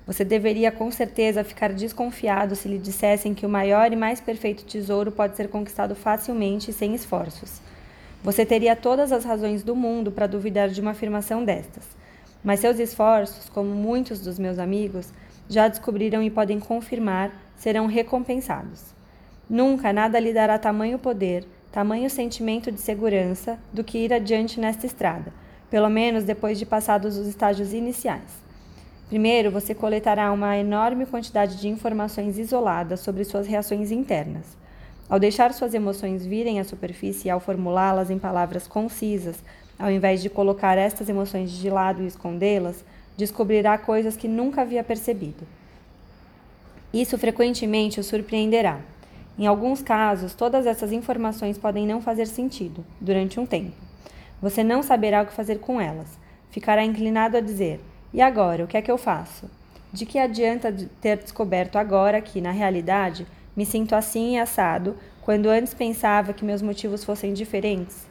Você 0.05 0.23
deveria 0.23 0.71
com 0.71 0.91
certeza 0.91 1.43
ficar 1.43 1.71
desconfiado 1.73 2.55
se 2.55 2.67
lhe 2.67 2.77
dissessem 2.77 3.33
que 3.33 3.45
o 3.45 3.49
maior 3.49 3.91
e 3.91 3.95
mais 3.95 4.19
perfeito 4.19 4.65
tesouro 4.65 5.11
pode 5.11 5.35
ser 5.35 5.47
conquistado 5.47 5.95
facilmente 5.95 6.69
e 6.69 6.73
sem 6.73 6.93
esforços. 6.93 7.61
Você 8.21 8.45
teria 8.45 8.75
todas 8.75 9.11
as 9.11 9.23
razões 9.23 9.63
do 9.63 9.75
mundo 9.75 10.11
para 10.11 10.27
duvidar 10.27 10.69
de 10.69 10.81
uma 10.81 10.91
afirmação 10.91 11.45
destas. 11.45 11.83
Mas 12.43 12.59
seus 12.59 12.77
esforços, 12.77 13.49
como 13.49 13.69
muitos 13.69 14.19
dos 14.19 14.37
meus 14.37 14.59
amigos, 14.59 15.11
já 15.49 15.67
descobriram 15.67 16.21
e 16.21 16.29
podem 16.29 16.59
confirmar, 16.59 17.31
serão 17.57 17.85
recompensados. 17.87 18.93
Nunca 19.49 19.93
nada 19.93 20.19
lhe 20.19 20.33
dará 20.33 20.57
tamanho 20.57 20.97
poder, 20.97 21.45
tamanho 21.71 22.09
sentimento 22.09 22.71
de 22.71 22.79
segurança 22.79 23.59
do 23.71 23.83
que 23.83 23.97
ir 23.97 24.13
adiante 24.13 24.59
nesta 24.59 24.85
estrada, 24.85 25.33
pelo 25.69 25.89
menos 25.89 26.23
depois 26.23 26.57
de 26.57 26.65
passados 26.65 27.17
os 27.17 27.27
estágios 27.27 27.73
iniciais. 27.73 28.43
Primeiro, 29.07 29.51
você 29.51 29.75
coletará 29.75 30.31
uma 30.31 30.57
enorme 30.57 31.05
quantidade 31.05 31.57
de 31.57 31.67
informações 31.67 32.39
isoladas 32.39 33.01
sobre 33.01 33.23
suas 33.23 33.45
reações 33.45 33.91
internas. 33.91 34.57
Ao 35.07 35.19
deixar 35.19 35.53
suas 35.53 35.75
emoções 35.75 36.25
virem 36.25 36.59
à 36.59 36.63
superfície 36.63 37.27
e 37.27 37.31
ao 37.31 37.39
formulá-las 37.39 38.09
em 38.09 38.17
palavras 38.17 38.65
concisas, 38.67 39.37
ao 39.77 39.91
invés 39.91 40.21
de 40.21 40.29
colocar 40.29 40.77
estas 40.77 41.09
emoções 41.09 41.51
de 41.51 41.69
lado 41.69 42.01
e 42.01 42.07
escondê-las, 42.07 42.83
descobrirá 43.15 43.77
coisas 43.77 44.17
que 44.17 44.27
nunca 44.27 44.61
havia 44.61 44.83
percebido. 44.83 45.45
Isso 46.95 47.17
frequentemente 47.17 47.99
o 47.99 48.03
surpreenderá. 48.05 48.79
Em 49.37 49.45
alguns 49.45 49.81
casos, 49.81 50.33
todas 50.33 50.65
essas 50.65 50.93
informações 50.93 51.57
podem 51.57 51.85
não 51.85 52.01
fazer 52.01 52.25
sentido 52.25 52.85
durante 53.01 53.37
um 53.37 53.45
tempo. 53.45 53.75
Você 54.41 54.63
não 54.63 54.81
saberá 54.81 55.21
o 55.21 55.25
que 55.25 55.33
fazer 55.33 55.59
com 55.59 55.81
elas. 55.81 56.17
ficará 56.49 56.85
inclinado 56.85 57.35
a 57.35 57.41
dizer: 57.41 57.81
e 58.13 58.21
agora, 58.21 58.63
o 58.63 58.67
que 58.67 58.77
é 58.77 58.81
que 58.81 58.89
eu 58.89 58.97
faço? 58.97 59.51
De 59.91 60.05
que 60.05 60.17
adianta 60.17 60.73
ter 61.01 61.17
descoberto 61.17 61.77
agora 61.77 62.21
que, 62.21 62.39
na 62.39 62.51
realidade, 62.51 63.27
me 63.57 63.65
sinto 63.65 63.93
assim 63.93 64.35
e 64.35 64.39
assado, 64.39 64.95
quando 65.21 65.49
antes 65.49 65.73
pensava 65.73 66.31
que 66.31 66.45
meus 66.45 66.61
motivos 66.61 67.03
fossem 67.03 67.33
diferentes? 67.33 68.07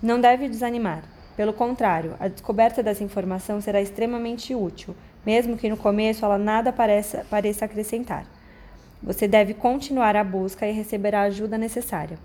Não 0.00 0.20
deve 0.20 0.48
desanimar. 0.48 1.02
Pelo 1.36 1.52
contrário, 1.52 2.14
a 2.20 2.28
descoberta 2.28 2.84
dessa 2.84 3.02
informação 3.02 3.60
será 3.60 3.80
extremamente 3.80 4.54
útil, 4.54 4.94
mesmo 5.28 5.58
que 5.58 5.68
no 5.68 5.76
começo 5.76 6.24
ela 6.24 6.38
nada 6.38 6.72
pareça, 6.72 7.26
pareça 7.28 7.66
acrescentar. 7.66 8.24
Você 9.02 9.28
deve 9.28 9.52
continuar 9.52 10.16
a 10.16 10.24
busca 10.24 10.66
e 10.66 10.72
receberá 10.72 11.20
a 11.20 11.24
ajuda 11.24 11.58
necessária. 11.58 12.18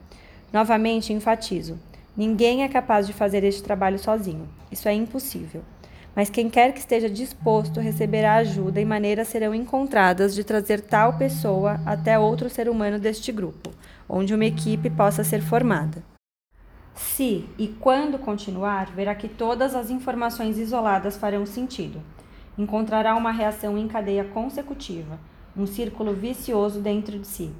Novamente 0.53 1.12
enfatizo: 1.12 1.77
ninguém 2.15 2.63
é 2.63 2.69
capaz 2.69 3.05
de 3.05 3.12
fazer 3.12 3.43
este 3.43 3.62
trabalho 3.62 4.00
sozinho. 4.00 4.48
Isso 4.72 4.88
é 4.88 4.93
impossível. 4.93 5.63
Mas 6.15 6.29
quem 6.29 6.50
quer 6.50 6.72
que 6.72 6.79
esteja 6.79 7.10
disposto 7.10 7.81
receberá 7.81 8.36
ajuda 8.36 8.79
e 8.79 8.86
maneiras 8.86 9.27
serão 9.27 9.53
encontradas 9.53 10.33
de 10.33 10.45
trazer 10.45 10.79
tal 10.79 11.17
pessoa 11.17 11.81
até 11.86 12.17
outro 12.17 12.50
ser 12.50 12.69
humano 12.69 13.00
deste 13.00 13.33
grupo, 13.33 13.69
onde 14.07 14.33
uma 14.33 14.45
equipe 14.45 14.89
possa 14.89 15.25
ser 15.25 15.41
formada. 15.41 16.01
Se 16.95 17.50
e 17.57 17.67
quando 17.67 18.17
continuar, 18.17 18.91
verá 18.91 19.13
que 19.13 19.27
todas 19.27 19.75
as 19.75 19.89
informações 19.89 20.57
isoladas 20.57 21.17
farão 21.17 21.45
sentido. 21.45 22.01
Encontrará 22.55 23.15
uma 23.15 23.31
reação 23.31 23.75
em 23.77 23.88
cadeia 23.88 24.24
consecutiva, 24.24 25.19
um 25.57 25.65
círculo 25.65 26.13
vicioso 26.13 26.79
dentro 26.79 27.17
de 27.17 27.25
si. 27.25 27.51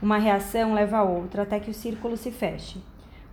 Uma 0.00 0.18
reação 0.18 0.74
leva 0.74 0.98
a 0.98 1.02
outra 1.02 1.42
até 1.42 1.58
que 1.58 1.70
o 1.70 1.74
círculo 1.74 2.18
se 2.18 2.30
feche. 2.30 2.82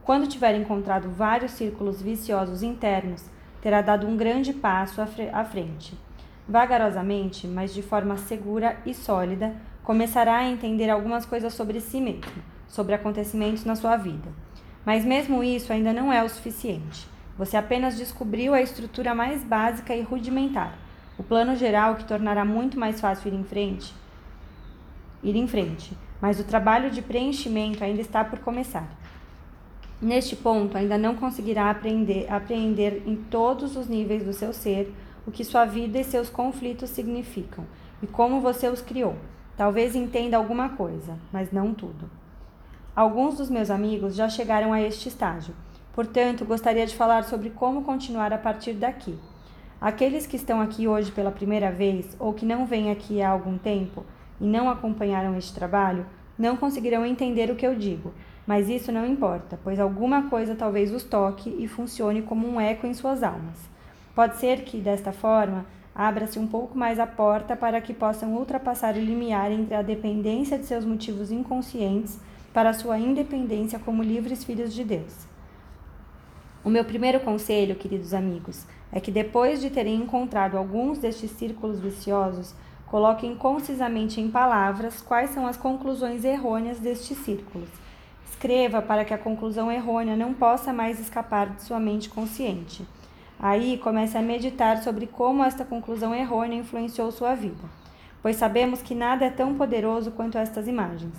Quando 0.02 0.28
tiver 0.28 0.56
encontrado 0.56 1.10
vários 1.10 1.52
círculos 1.52 2.02
viciosos 2.02 2.64
internos, 2.64 3.26
terá 3.62 3.82
dado 3.82 4.08
um 4.08 4.16
grande 4.16 4.54
passo 4.54 5.02
à 5.02 5.44
frente. 5.44 5.94
Vagarosamente, 6.48 7.46
mas 7.48 7.74
de 7.74 7.82
forma 7.82 8.16
segura 8.16 8.78
e 8.86 8.94
sólida, 8.94 9.54
começará 9.84 10.38
a 10.38 10.50
entender 10.50 10.90
algumas 10.90 11.26
coisas 11.26 11.54
sobre 11.54 11.82
si 11.82 12.00
mesmo, 12.00 12.42
sobre 12.68 12.96
acontecimentos 12.96 13.66
na 13.66 13.76
sua 13.76 13.98
vida. 13.98 14.30
Mas 14.86 15.04
mesmo 15.04 15.44
isso 15.44 15.74
ainda 15.74 15.92
não 15.92 16.14
é 16.14 16.24
o 16.24 16.30
suficiente. 16.30 17.08
Você 17.38 17.58
apenas 17.58 17.98
descobriu 17.98 18.54
a 18.54 18.62
estrutura 18.62 19.14
mais 19.14 19.44
básica 19.44 19.96
e 19.96 20.02
rudimentar, 20.02 20.78
o 21.20 21.24
plano 21.24 21.54
geral 21.54 21.96
que 21.96 22.06
tornará 22.06 22.46
muito 22.46 22.80
mais 22.80 23.02
fácil 23.02 23.34
ir 23.34 23.36
em 23.36 23.44
frente. 23.44 23.94
Ir 25.22 25.36
em 25.36 25.46
frente, 25.48 25.92
mas 26.22 26.40
o 26.40 26.46
trabalho 26.46 26.90
de 26.90 27.02
preenchimento 27.02 27.84
ainda 27.84 28.00
está 28.00 28.24
por 28.24 28.40
começar. 28.40 28.88
Neste 30.02 30.34
ponto, 30.34 30.78
ainda 30.78 30.98
não 30.98 31.18
conseguirá 31.18 31.70
aprender, 31.70 32.26
apreender 32.32 33.04
em 33.06 33.18
todos 33.18 33.76
os 33.76 33.90
níveis 33.90 34.24
do 34.24 34.32
seu 34.32 34.54
ser 34.54 34.94
o 35.28 35.32
que 35.32 35.44
sua 35.44 35.66
vida 35.66 36.00
e 36.00 36.06
seus 36.06 36.30
conflitos 36.30 36.90
significam 36.90 37.66
e 38.02 38.08
como 38.08 38.40
você 38.40 38.70
os 38.70 38.82
criou. 38.82 39.18
Talvez 39.58 39.98
entenda 39.98 40.38
alguma 40.38 40.70
coisa, 40.70 41.18
mas 41.34 41.52
não 41.52 41.74
tudo. 41.74 42.10
Alguns 42.96 43.38
dos 43.38 43.50
meus 43.50 43.70
amigos 43.70 44.16
já 44.16 44.30
chegaram 44.30 44.72
a 44.72 44.82
este 44.82 45.10
estágio, 45.10 45.54
portanto, 45.94 46.46
gostaria 46.46 46.88
de 46.88 46.96
falar 46.96 47.26
sobre 47.26 47.50
como 47.50 47.84
continuar 47.84 48.32
a 48.32 48.38
partir 48.38 48.72
daqui. 48.72 49.20
Aqueles 49.82 50.28
que 50.28 50.36
estão 50.36 50.60
aqui 50.60 50.90
hoje 50.90 51.10
pela 51.10 51.32
primeira 51.32 51.72
vez 51.72 52.14
ou 52.20 52.34
que 52.34 52.46
não 52.46 52.66
vêm 52.66 52.92
aqui 52.92 53.22
há 53.22 53.30
algum 53.30 53.58
tempo 53.58 54.04
e 54.42 54.46
não 54.46 54.70
acompanharam 54.70 55.38
este 55.38 55.54
trabalho, 55.54 56.06
não 56.38 56.58
conseguirão 56.58 57.06
entender 57.06 57.50
o 57.50 57.56
que 57.56 57.66
eu 57.66 57.74
digo, 57.74 58.14
mas 58.46 58.68
isso 58.68 58.92
não 58.92 59.06
importa, 59.06 59.58
pois 59.64 59.80
alguma 59.80 60.30
coisa 60.30 60.54
talvez 60.54 60.94
os 60.94 61.04
toque 61.04 61.56
e 61.58 61.66
funcione 61.66 62.22
como 62.22 62.46
um 62.46 62.60
eco 62.60 62.86
em 62.86 62.94
suas 62.94 63.24
almas. 63.24 63.58
Pode 64.14 64.36
ser 64.36 64.64
que, 64.64 64.80
desta 64.82 65.14
forma, 65.14 65.66
abra-se 65.96 66.38
um 66.38 66.48
pouco 66.48 66.78
mais 66.78 67.00
a 67.00 67.08
porta 67.08 67.56
para 67.56 67.80
que 67.80 67.94
possam 67.94 68.36
ultrapassar 68.36 68.96
o 68.96 69.00
limiar 69.00 69.50
entre 69.50 69.76
a 69.76 69.82
dependência 69.82 70.58
de 70.58 70.66
seus 70.66 70.84
motivos 70.84 71.32
inconscientes 71.32 72.20
para 72.54 72.74
sua 72.74 73.00
independência 73.00 73.80
como 73.80 74.04
livres 74.04 74.44
filhos 74.44 74.74
de 74.74 74.84
Deus. 74.84 75.26
O 76.66 76.70
meu 76.70 76.84
primeiro 76.84 77.22
conselho, 77.22 77.76
queridos 77.76 78.14
amigos, 78.14 78.68
é 78.92 79.00
que 79.00 79.12
depois 79.12 79.62
de 79.62 79.70
terem 79.70 79.96
encontrado 79.96 80.58
alguns 80.58 80.98
destes 80.98 81.32
círculos 81.32 81.80
viciosos, 81.80 82.54
coloquem 82.88 83.36
concisamente 83.36 84.20
em 84.20 84.32
palavras 84.32 85.02
quais 85.02 85.30
são 85.30 85.46
as 85.46 85.58
conclusões 85.58 86.26
errôneas 86.26 86.80
destes 86.80 87.18
círculos. 87.20 87.70
Escreva 88.30 88.82
para 88.82 89.06
que 89.06 89.14
a 89.14 89.18
conclusão 89.18 89.72
errônea 89.72 90.16
não 90.16 90.34
possa 90.34 90.74
mais 90.74 91.00
escapar 91.00 91.50
de 91.50 91.62
sua 91.64 91.80
mente 91.80 92.10
consciente. 92.10 92.86
Aí 93.40 93.78
comece 93.78 94.18
a 94.18 94.22
meditar 94.22 94.82
sobre 94.82 95.08
como 95.08 95.44
esta 95.44 95.64
conclusão 95.64 96.14
errônea 96.16 96.58
influenciou 96.58 97.12
sua 97.12 97.36
vida, 97.36 97.64
pois 98.22 98.36
sabemos 98.36 98.82
que 98.82 98.96
nada 98.96 99.26
é 99.26 99.30
tão 99.30 99.56
poderoso 99.56 100.12
quanto 100.12 100.38
estas 100.38 100.68
imagens. 100.68 101.14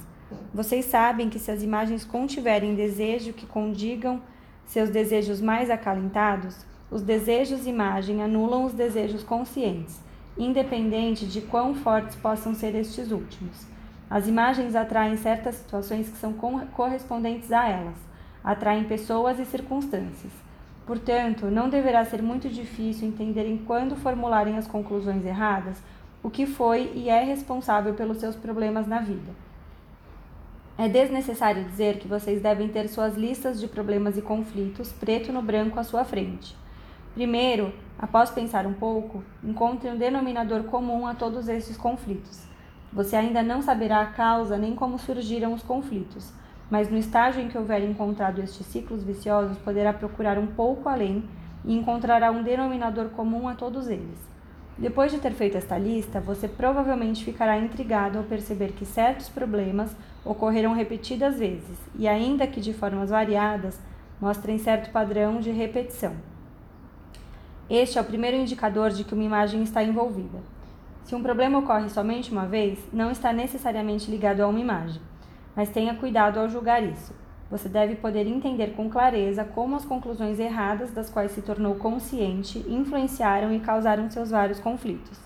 Vocês 0.53 0.85
sabem 0.85 1.31
que 1.31 1.39
se 1.39 1.51
as 1.51 1.63
imagens 1.63 2.05
contiverem 2.05 2.75
desejo 2.75 3.33
que 3.33 3.47
condigam 3.47 4.21
seus 4.67 4.91
desejos 4.91 5.41
mais 5.41 5.71
acalentados, 5.71 6.65
os 6.91 7.03
desejos 7.03 7.67
imagem 7.67 8.23
anulam 8.23 8.65
os 8.65 8.73
desejos 8.73 9.23
conscientes, 9.23 10.01
independente 10.37 11.25
de 11.25 11.41
quão 11.41 11.75
fortes 11.75 12.17
possam 12.17 12.55
ser 12.55 12.75
estes 12.75 13.13
últimos. 13.13 13.67
As 14.11 14.27
imagens 14.27 14.75
atraem 14.75 15.17
certas 15.17 15.55
situações 15.55 16.09
que 16.09 16.19
são 16.19 16.33
correspondentes 16.33 17.53
a 17.53 17.69
elas, 17.69 17.97
atraem 18.43 18.85
pessoas 18.85 19.39
e 19.39 19.45
circunstâncias. 19.45 20.33
Portanto, 20.85 21.47
não 21.47 21.69
deverá 21.69 22.05
ser 22.05 22.21
muito 22.21 22.49
difícil 22.49 23.07
entenderem 23.07 23.59
quando 23.59 23.95
formularem 23.95 24.59
as 24.59 24.67
conclusões 24.67 25.25
erradas 25.25 25.81
o 26.23 26.29
que 26.29 26.45
foi 26.45 26.91
e 26.95 27.09
é 27.09 27.23
responsável 27.23 27.95
pelos 27.95 28.19
seus 28.19 28.35
problemas 28.35 28.89
na 28.89 28.99
vida. 28.99 29.31
É 30.77 30.89
desnecessário 30.89 31.65
dizer 31.65 31.99
que 31.99 32.09
vocês 32.09 32.43
devem 32.43 32.69
ter 32.69 32.89
suas 32.89 33.15
listas 33.17 33.61
de 33.61 33.69
problemas 33.69 34.19
e 34.19 34.23
conflitos 34.23 34.91
preto 34.91 35.33
no 35.33 35.43
branco 35.43 35.79
à 35.79 35.85
sua 35.85 36.05
frente. 36.05 36.57
Primeiro, 37.15 37.73
após 37.99 38.31
pensar 38.31 38.67
um 38.67 38.73
pouco, 38.73 39.25
encontre 39.43 39.91
um 39.91 39.99
denominador 39.99 40.63
comum 40.65 41.07
a 41.07 41.15
todos 41.15 41.49
esses 41.49 41.77
conflitos. 41.77 42.43
Você 42.93 43.17
ainda 43.17 43.43
não 43.43 43.61
saberá 43.63 44.01
a 44.01 44.07
causa 44.07 44.57
nem 44.57 44.75
como 44.77 44.99
surgiram 44.99 45.53
os 45.53 45.63
conflitos, 45.63 46.33
mas 46.71 46.89
no 46.89 46.97
estágio 46.97 47.43
em 47.43 47.49
que 47.49 47.59
houver 47.59 47.83
encontrado 47.83 48.41
estes 48.41 48.65
ciclos 48.67 49.03
viciosos, 49.03 49.59
poderá 49.59 49.93
procurar 49.93 50.39
um 50.39 50.47
pouco 50.47 50.89
além 50.89 51.25
e 51.65 51.77
encontrará 51.77 52.31
um 52.31 52.45
denominador 52.45 53.09
comum 53.09 53.49
a 53.49 53.55
todos 53.55 53.89
eles. 53.89 54.19
Depois 54.79 55.11
de 55.11 55.19
ter 55.19 55.33
feito 55.33 55.59
esta 55.59 55.77
lista, 55.77 56.21
você 56.21 56.47
provavelmente 56.47 57.25
ficará 57.25 57.59
intrigado 57.59 58.19
ao 58.19 58.25
perceber 58.25 58.73
que 58.73 58.87
certos 58.87 59.29
problemas 59.29 59.95
ocorreram 60.25 60.73
repetidas 60.73 61.39
vezes 61.39 61.77
e, 61.99 62.07
ainda 62.07 62.47
que 62.47 62.61
de 62.61 62.73
formas 62.73 63.11
variadas, 63.11 63.79
mostrem 64.21 64.59
certo 64.59 64.91
padrão 64.91 65.41
de 65.41 65.51
repetição. 65.51 66.30
Este 67.71 67.99
é 67.99 68.01
o 68.01 68.05
primeiro 68.05 68.37
indicador 68.37 68.91
de 68.91 69.05
que 69.05 69.15
uma 69.15 69.23
imagem 69.23 69.63
está 69.63 69.81
envolvida. 69.81 70.41
Se 71.05 71.15
um 71.15 71.23
problema 71.23 71.61
ocorre 71.61 71.89
somente 71.89 72.33
uma 72.33 72.45
vez, 72.45 72.81
não 72.93 73.13
está 73.13 73.33
necessariamente 73.33 74.11
ligado 74.11 74.41
a 74.41 74.49
uma 74.49 74.59
imagem, 74.59 75.01
mas 75.55 75.69
tenha 75.69 75.95
cuidado 75.95 76.41
ao 76.41 76.49
julgar 76.49 76.83
isso. 76.83 77.15
Você 77.49 77.69
deve 77.69 77.95
poder 77.95 78.27
entender 78.27 78.75
com 78.75 78.91
clareza 78.91 79.45
como 79.45 79.77
as 79.77 79.85
conclusões 79.85 80.41
erradas 80.41 80.91
das 80.91 81.09
quais 81.09 81.31
se 81.31 81.43
tornou 81.43 81.77
consciente 81.77 82.59
influenciaram 82.69 83.55
e 83.55 83.61
causaram 83.61 84.11
seus 84.11 84.31
vários 84.31 84.59
conflitos. 84.59 85.21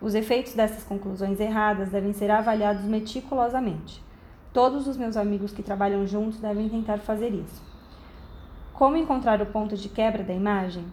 Os 0.00 0.14
efeitos 0.14 0.54
dessas 0.54 0.84
conclusões 0.84 1.38
erradas 1.38 1.90
devem 1.90 2.14
ser 2.14 2.30
avaliados 2.30 2.84
meticulosamente. 2.84 4.02
Todos 4.54 4.88
os 4.88 4.96
meus 4.96 5.18
amigos 5.18 5.52
que 5.52 5.62
trabalham 5.62 6.06
juntos 6.06 6.40
devem 6.40 6.66
tentar 6.66 6.96
fazer 7.00 7.34
isso. 7.34 7.62
Como 8.72 8.96
encontrar 8.96 9.42
o 9.42 9.46
ponto 9.46 9.76
de 9.76 9.90
quebra 9.90 10.22
da 10.22 10.32
imagem? 10.32 10.86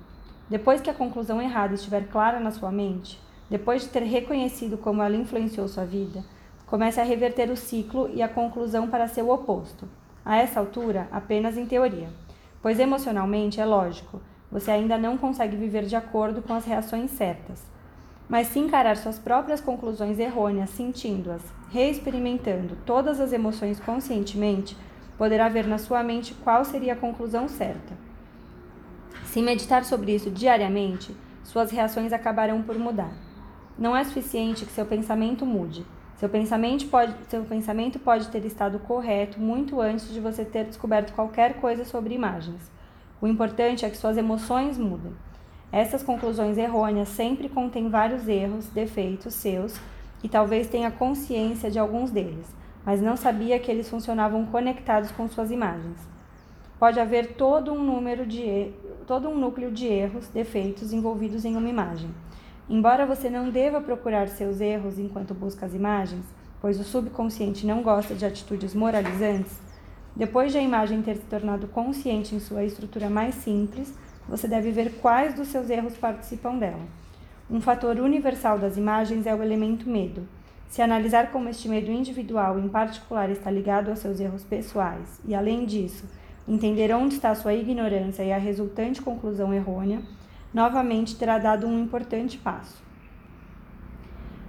Depois 0.52 0.82
que 0.82 0.90
a 0.90 0.94
conclusão 0.94 1.42
errada 1.42 1.76
estiver 1.76 2.10
clara 2.10 2.38
na 2.38 2.52
sua 2.52 2.74
mente, 2.74 3.18
depois 3.50 3.84
de 3.84 3.88
ter 3.88 4.04
reconhecido 4.04 4.78
como 4.78 5.02
ela 5.02 5.16
influenciou 5.16 5.66
sua 5.70 5.86
vida, 5.86 6.26
comece 6.66 7.00
a 7.00 7.06
reverter 7.06 7.50
o 7.50 7.56
ciclo 7.56 8.10
e 8.14 8.22
a 8.22 8.28
conclusão 8.28 8.90
para 8.90 9.08
seu 9.08 9.30
oposto 9.30 9.88
a 10.26 10.36
essa 10.36 10.60
altura, 10.60 11.08
apenas 11.10 11.56
em 11.56 11.66
teoria, 11.66 12.10
pois 12.62 12.82
emocionalmente 12.82 13.62
é 13.62 13.66
lógico, 13.66 14.20
você 14.52 14.72
ainda 14.72 14.98
não 14.98 15.18
consegue 15.18 15.56
viver 15.56 15.86
de 15.86 15.96
acordo 15.96 16.42
com 16.42 16.54
as 16.54 16.66
reações 16.66 17.12
certas. 17.12 17.64
Mas 18.28 18.48
se 18.48 18.60
encarar 18.60 18.98
suas 18.98 19.18
próprias 19.18 19.62
conclusões 19.62 20.20
errôneas, 20.20 20.72
sentindo-as, 20.72 21.42
reexperimentando 21.70 22.78
todas 22.86 23.22
as 23.22 23.32
emoções 23.32 23.80
conscientemente, 23.80 24.76
poderá 25.18 25.48
ver 25.48 25.66
na 25.66 25.78
sua 25.78 26.04
mente 26.04 26.34
qual 26.44 26.66
seria 26.66 26.92
a 26.92 26.98
conclusão 26.98 27.48
certa. 27.48 28.11
Se 29.32 29.42
meditar 29.42 29.86
sobre 29.86 30.14
isso 30.14 30.30
diariamente, 30.30 31.16
suas 31.46 31.72
reações 31.72 32.12
acabarão 32.12 32.62
por 32.62 32.78
mudar. 32.78 33.14
Não 33.80 33.96
é 33.96 34.04
suficiente 34.04 34.66
que 34.66 34.72
seu 34.74 34.86
pensamento 34.86 35.46
mude, 35.46 35.86
seu 36.18 36.28
pensamento, 36.28 36.86
pode, 36.88 37.16
seu 37.30 37.42
pensamento 37.46 37.98
pode 37.98 38.28
ter 38.28 38.44
estado 38.44 38.78
correto 38.80 39.40
muito 39.40 39.80
antes 39.80 40.12
de 40.14 40.20
você 40.20 40.44
ter 40.44 40.66
descoberto 40.66 41.14
qualquer 41.14 41.62
coisa 41.62 41.86
sobre 41.86 42.14
imagens. 42.14 42.70
O 43.22 43.28
importante 43.28 43.86
é 43.86 43.90
que 43.90 43.96
suas 43.96 44.18
emoções 44.18 44.78
mudem. 44.78 45.14
Essas 45.72 46.04
conclusões 46.04 46.58
errôneas 46.58 47.08
sempre 47.08 47.48
contêm 47.48 47.88
vários 47.88 48.28
erros, 48.28 48.68
defeitos 48.68 49.34
seus, 49.34 49.80
e 50.22 50.28
talvez 50.28 50.68
tenha 50.68 50.92
consciência 50.92 51.72
de 51.72 51.80
alguns 51.80 52.12
deles, 52.12 52.54
mas 52.86 53.02
não 53.02 53.16
sabia 53.16 53.58
que 53.60 53.72
eles 53.72 53.90
funcionavam 53.90 54.46
conectados 54.48 55.10
com 55.12 55.30
suas 55.30 55.52
imagens. 55.52 56.12
Pode 56.82 57.00
haver 57.00 57.36
todo 57.36 57.72
um 57.72 57.84
número 57.84 58.26
de 58.26 58.74
todo 59.06 59.30
um 59.30 59.38
núcleo 59.38 59.72
de 59.72 59.86
erros, 59.86 60.28
defeitos 60.30 60.92
envolvidos 60.92 61.46
em 61.46 61.56
uma 61.56 61.70
imagem. 61.70 62.10
Embora 62.68 63.06
você 63.06 63.30
não 63.30 63.52
deva 63.52 63.80
procurar 63.80 64.28
seus 64.30 64.60
erros 64.60 64.98
enquanto 64.98 65.36
busca 65.36 65.64
as 65.68 65.76
imagens, 65.76 66.26
pois 66.60 66.80
o 66.80 66.84
subconsciente 66.84 67.68
não 67.68 67.84
gosta 67.84 68.16
de 68.16 68.26
atitudes 68.26 68.74
moralizantes, 68.74 69.60
depois 70.16 70.52
de 70.52 70.58
a 70.58 70.62
imagem 70.64 71.04
ter 71.04 71.18
se 71.18 71.26
tornado 71.28 71.68
consciente 71.68 72.34
em 72.34 72.40
sua 72.40 72.64
estrutura 72.64 73.12
mais 73.12 73.36
simples, 73.36 73.94
você 74.28 74.48
deve 74.48 74.72
ver 74.72 74.94
quais 74.94 75.36
dos 75.36 75.50
seus 75.50 75.70
erros 75.70 75.96
participam 75.98 76.58
dela. 76.58 76.82
Um 77.48 77.62
fator 77.62 78.00
universal 78.00 78.58
das 78.58 78.76
imagens 78.76 79.28
é 79.28 79.36
o 79.36 79.44
elemento 79.44 79.88
medo. 79.88 80.28
Se 80.68 80.82
analisar 80.82 81.32
como 81.32 81.48
este 81.48 81.70
medo 81.70 81.92
individual, 81.92 82.58
em 82.58 82.68
particular, 82.68 83.30
está 83.30 83.52
ligado 83.52 83.92
aos 83.92 84.00
seus 84.00 84.20
erros 84.20 84.44
pessoais, 84.44 85.22
e 85.24 85.36
além 85.36 85.64
disso, 85.64 86.08
entender 86.48 86.94
onde 86.94 87.16
está 87.16 87.34
sua 87.36 87.54
ignorância 87.54 88.24
e 88.24 88.32
a 88.32 88.38
resultante 88.38 89.02
conclusão 89.02 89.54
errônea, 89.54 90.02
novamente 90.54 91.16
terá 91.16 91.38
dado 91.38 91.68
um 91.68 91.80
importante 91.82 92.38
passo. 92.38 92.82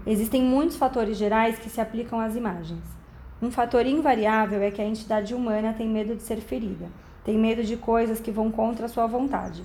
Existem 0.06 0.42
muitos 0.42 0.76
fatores 0.76 1.16
gerais 1.16 1.58
que 1.58 1.70
se 1.70 1.80
aplicam 1.80 2.18
às 2.18 2.34
imagens. 2.34 2.82
Um 3.40 3.50
fator 3.50 3.86
invariável 3.86 4.62
é 4.62 4.70
que 4.70 4.82
a 4.82 4.84
entidade 4.84 5.34
humana 5.34 5.72
tem 5.72 5.88
medo 5.88 6.16
de 6.16 6.22
ser 6.22 6.40
ferida, 6.40 6.88
tem 7.24 7.38
medo 7.38 7.62
de 7.62 7.76
coisas 7.76 8.20
que 8.20 8.30
vão 8.30 8.50
contra 8.50 8.86
a 8.86 8.88
sua 8.88 9.06
vontade. 9.06 9.62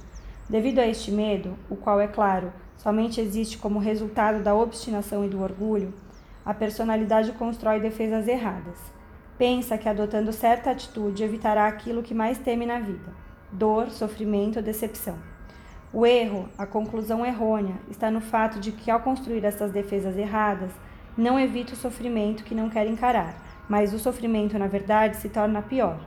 Devido 0.49 0.79
a 0.79 0.87
este 0.87 1.11
medo, 1.11 1.57
o 1.69 1.75
qual 1.75 1.99
é 1.99 2.07
claro, 2.07 2.53
somente 2.77 3.19
existe 3.19 3.57
como 3.57 3.79
resultado 3.79 4.43
da 4.43 4.55
obstinação 4.55 5.25
e 5.25 5.27
do 5.27 5.41
orgulho, 5.41 5.93
a 6.45 6.53
personalidade 6.53 7.31
constrói 7.33 7.79
defesas 7.79 8.27
erradas. 8.27 8.96
Pensa 9.37 9.77
que 9.77 9.87
adotando 9.87 10.33
certa 10.33 10.71
atitude 10.71 11.23
evitará 11.23 11.67
aquilo 11.67 12.01
que 12.01 12.13
mais 12.13 12.39
teme 12.39 12.65
na 12.65 12.79
vida: 12.79 13.13
dor, 13.51 13.91
sofrimento, 13.91 14.61
decepção. 14.61 15.15
O 15.93 16.05
erro, 16.05 16.49
a 16.57 16.65
conclusão 16.65 17.25
errônea, 17.25 17.75
está 17.89 18.09
no 18.11 18.19
fato 18.19 18.59
de 18.59 18.71
que 18.71 18.91
ao 18.91 18.99
construir 18.99 19.45
essas 19.45 19.71
defesas 19.71 20.17
erradas, 20.17 20.71
não 21.15 21.39
evita 21.39 21.73
o 21.73 21.77
sofrimento 21.77 22.43
que 22.43 22.55
não 22.55 22.69
quer 22.69 22.87
encarar, 22.87 23.35
mas 23.69 23.93
o 23.93 23.99
sofrimento, 23.99 24.57
na 24.57 24.67
verdade, 24.67 25.17
se 25.17 25.29
torna 25.29 25.61
pior. 25.61 25.99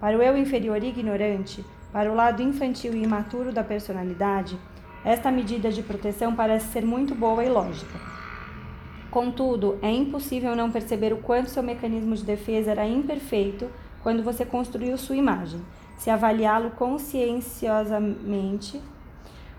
Para 0.00 0.16
o 0.16 0.22
eu 0.22 0.36
inferior 0.36 0.82
e 0.82 0.88
ignorante, 0.88 1.64
para 1.92 2.10
o 2.10 2.14
lado 2.14 2.42
infantil 2.42 2.94
e 2.94 3.02
imaturo 3.02 3.52
da 3.52 3.62
personalidade, 3.62 4.58
esta 5.04 5.30
medida 5.30 5.70
de 5.70 5.82
proteção 5.82 6.34
parece 6.34 6.68
ser 6.72 6.84
muito 6.84 7.14
boa 7.14 7.44
e 7.44 7.48
lógica. 7.48 8.09
Contudo, 9.10 9.76
é 9.82 9.90
impossível 9.90 10.54
não 10.54 10.70
perceber 10.70 11.12
o 11.12 11.16
quanto 11.16 11.50
seu 11.50 11.64
mecanismo 11.64 12.14
de 12.14 12.22
defesa 12.22 12.70
era 12.70 12.86
imperfeito 12.86 13.68
quando 14.04 14.22
você 14.22 14.44
construiu 14.44 14.96
sua 14.96 15.16
imagem, 15.16 15.60
se 15.98 16.10
avaliá-lo 16.10 16.70
conscienciosamente, 16.70 18.80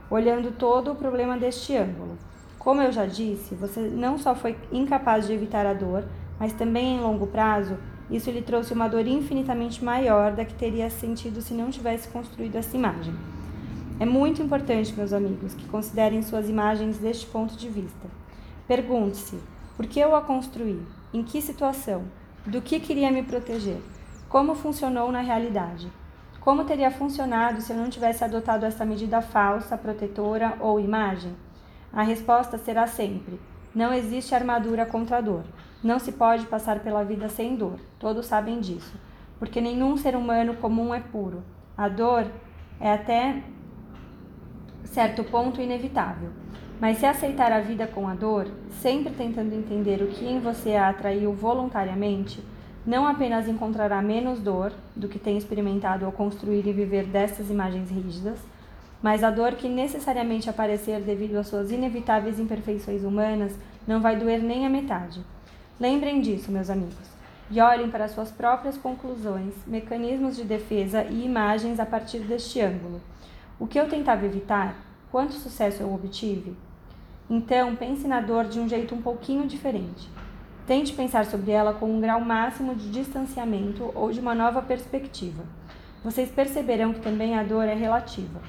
olhando 0.10 0.51
todo 0.51 0.91
o 0.91 0.96
problema 0.96 1.38
deste 1.38 1.75
ângulo. 1.75 2.17
Como 2.58 2.81
eu 2.81 2.93
já 2.93 3.05
disse, 3.05 3.53
você 3.53 3.81
não 3.81 4.17
só 4.17 4.34
foi 4.34 4.55
incapaz 4.72 5.27
de 5.27 5.34
evitar 5.34 5.65
a 5.65 5.74
dor, 5.74 6.05
mas 6.39 6.53
também 6.53 6.96
em 6.96 7.01
longo 7.01 7.27
prazo, 7.27 7.77
isso 8.10 8.31
lhe 8.31 8.41
trouxe 8.41 8.74
uma 8.74 8.88
dor 8.88 9.05
infinitamente 9.05 9.84
maior 9.84 10.31
da 10.31 10.46
que 10.46 10.53
teria 10.53 10.89
sentido 10.89 11.41
se 11.41 11.53
não 11.53 11.70
tivesse 11.70 12.08
construído 12.08 12.55
essa 12.55 12.77
imagem. 12.77 13.13
É 14.00 14.05
muito 14.05 14.41
importante, 14.41 14.93
meus 14.96 15.12
amigos, 15.12 15.53
que 15.53 15.67
considerem 15.67 16.22
suas 16.22 16.48
imagens 16.48 16.98
deste 16.98 17.25
ponto 17.25 17.58
de 17.58 17.67
vista. 17.67 18.21
Pergunte-se: 18.72 19.38
por 19.75 19.86
que 19.86 20.00
eu 20.00 20.16
a 20.16 20.22
construí? 20.22 20.82
Em 21.13 21.22
que 21.24 21.42
situação? 21.42 22.05
Do 22.46 22.62
que 22.62 22.79
queria 22.79 23.12
me 23.12 23.22
proteger? 23.22 23.81
Como 24.29 24.55
funcionou 24.55 25.12
na 25.12 25.20
realidade? 25.20 25.92
Como 26.40 26.64
teria 26.64 26.90
funcionado 26.90 27.60
se 27.60 27.74
eu 27.74 27.75
não 27.75 27.90
tivesse 27.90 28.24
adotado 28.24 28.66
essa 28.66 28.86
medida 28.86 29.22
falsa, 29.22 29.77
protetora 29.77 30.55
ou 30.62 30.79
imagem? 30.79 31.36
A 31.92 32.01
resposta 32.01 32.57
será 32.57 32.88
sempre: 32.88 33.42
não 33.75 33.94
existe 33.94 34.34
armadura 34.34 34.86
contra 34.86 35.18
a 35.18 35.22
dor. 35.22 35.44
Não 35.84 36.00
se 36.00 36.14
pode 36.14 36.46
passar 36.46 36.79
pela 36.79 37.03
vida 37.03 37.27
sem 37.27 37.57
dor. 37.57 37.77
Todos 38.00 38.25
sabem 38.25 38.62
disso. 38.62 38.98
Porque 39.38 39.60
nenhum 39.60 39.98
ser 39.98 40.16
humano 40.16 40.55
comum 40.55 40.94
é 40.94 41.01
puro. 41.01 41.44
A 41.75 41.90
dor 41.90 42.25
é 42.79 42.94
até 42.94 43.44
certo 44.86 45.25
ponto 45.25 45.60
inevitável. 45.60 46.41
Mas 46.81 46.98
se 46.98 47.05
aceitar 47.05 47.51
a 47.51 47.59
vida 47.59 47.85
com 47.85 48.07
a 48.07 48.15
dor, 48.15 48.48
sempre 48.81 49.13
tentando 49.13 49.53
entender 49.53 50.01
o 50.01 50.07
que 50.07 50.25
em 50.25 50.39
você 50.39 50.74
a 50.74 50.89
atraiu 50.89 51.31
voluntariamente, 51.31 52.44
não 52.83 53.05
apenas 53.05 53.48
encontrará 53.48 54.01
menos 54.01 54.39
dor 54.39 54.74
do 54.96 55.07
que 55.07 55.20
tem 55.20 55.37
experimentado 55.37 56.07
ao 56.07 56.11
construir 56.11 56.65
e 56.65 56.74
viver 56.74 57.05
dessas 57.05 57.51
imagens 57.51 57.91
rígidas, 57.91 58.39
mas 59.00 59.24
a 59.24 59.29
dor 59.29 59.51
que 59.53 59.70
necessariamente 59.70 60.50
aparecer 60.50 61.01
devido 61.01 61.35
às 61.35 61.46
suas 61.46 61.70
inevitáveis 61.70 62.39
imperfeições 62.39 63.03
humanas 63.03 63.53
não 63.87 64.01
vai 64.01 64.15
doer 64.15 64.41
nem 64.41 64.65
a 64.65 64.70
metade. 64.70 65.22
Lembrem 65.79 66.20
disso, 66.20 66.51
meus 66.51 66.72
amigos, 66.72 67.11
e 67.51 67.61
olhem 67.61 67.91
para 67.91 68.07
suas 68.07 68.31
próprias 68.31 68.75
conclusões, 68.75 69.53
mecanismos 69.67 70.35
de 70.35 70.44
defesa 70.44 71.03
e 71.03 71.25
imagens 71.25 71.79
a 71.79 71.85
partir 71.85 72.22
deste 72.22 72.59
ângulo. 72.59 73.00
O 73.59 73.67
que 73.67 73.79
eu 73.79 73.87
tentava 73.87 74.25
evitar? 74.25 74.75
Quanto 75.11 75.33
sucesso 75.33 75.83
eu 75.83 75.94
obtive? 75.94 76.55
Então, 77.33 77.77
pense 77.77 78.05
na 78.09 78.20
dor 78.20 78.44
de 78.44 78.59
um 78.59 78.67
jeito 78.67 78.94
um 78.94 79.01
pouquinho 79.01 79.48
diferente. 79.48 80.09
Tente 80.67 80.91
pensar 80.91 81.25
sobre 81.25 81.51
ela 81.51 81.72
com 81.74 81.89
um 81.89 82.01
grau 82.01 82.20
máximo 82.20 82.75
de 82.75 82.91
distanciamento 82.91 83.89
ou 83.96 84.11
de 84.11 84.20
uma 84.20 84.35
nova 84.35 84.61
perspectiva. 84.61 85.41
Vocês 86.03 86.29
perceberão 86.29 86.91
que 86.91 87.00
também 87.00 87.39
a 87.39 87.44
dor 87.44 87.70
é 87.70 87.74
relativa. 87.74 88.41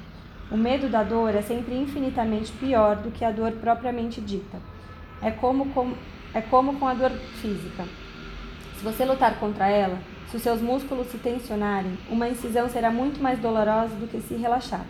O 0.51 0.57
medo 0.57 0.89
da 0.89 1.01
dor 1.01 1.33
é 1.33 1.41
sempre 1.41 1.73
infinitamente 1.73 2.51
pior 2.51 2.97
do 2.97 3.09
que 3.09 3.23
a 3.23 3.31
dor 3.31 3.53
propriamente 3.53 4.19
dita. 4.19 4.57
É 5.21 5.31
como 5.31 5.69
com, 5.69 5.93
é 6.33 6.41
como 6.41 6.77
com 6.77 6.85
a 6.85 6.93
dor 6.93 7.11
física. 7.41 7.85
Se 8.77 8.83
você 8.83 9.05
lutar 9.05 9.39
contra 9.39 9.69
ela, 9.69 9.97
se 10.29 10.35
os 10.35 10.43
seus 10.43 10.59
músculos 10.59 11.07
se 11.07 11.17
tensionarem, 11.19 11.97
uma 12.09 12.27
incisão 12.27 12.67
será 12.67 12.91
muito 12.91 13.23
mais 13.23 13.39
dolorosa 13.39 13.95
do 13.95 14.09
que 14.09 14.19
se 14.19 14.35
relaxar. 14.35 14.85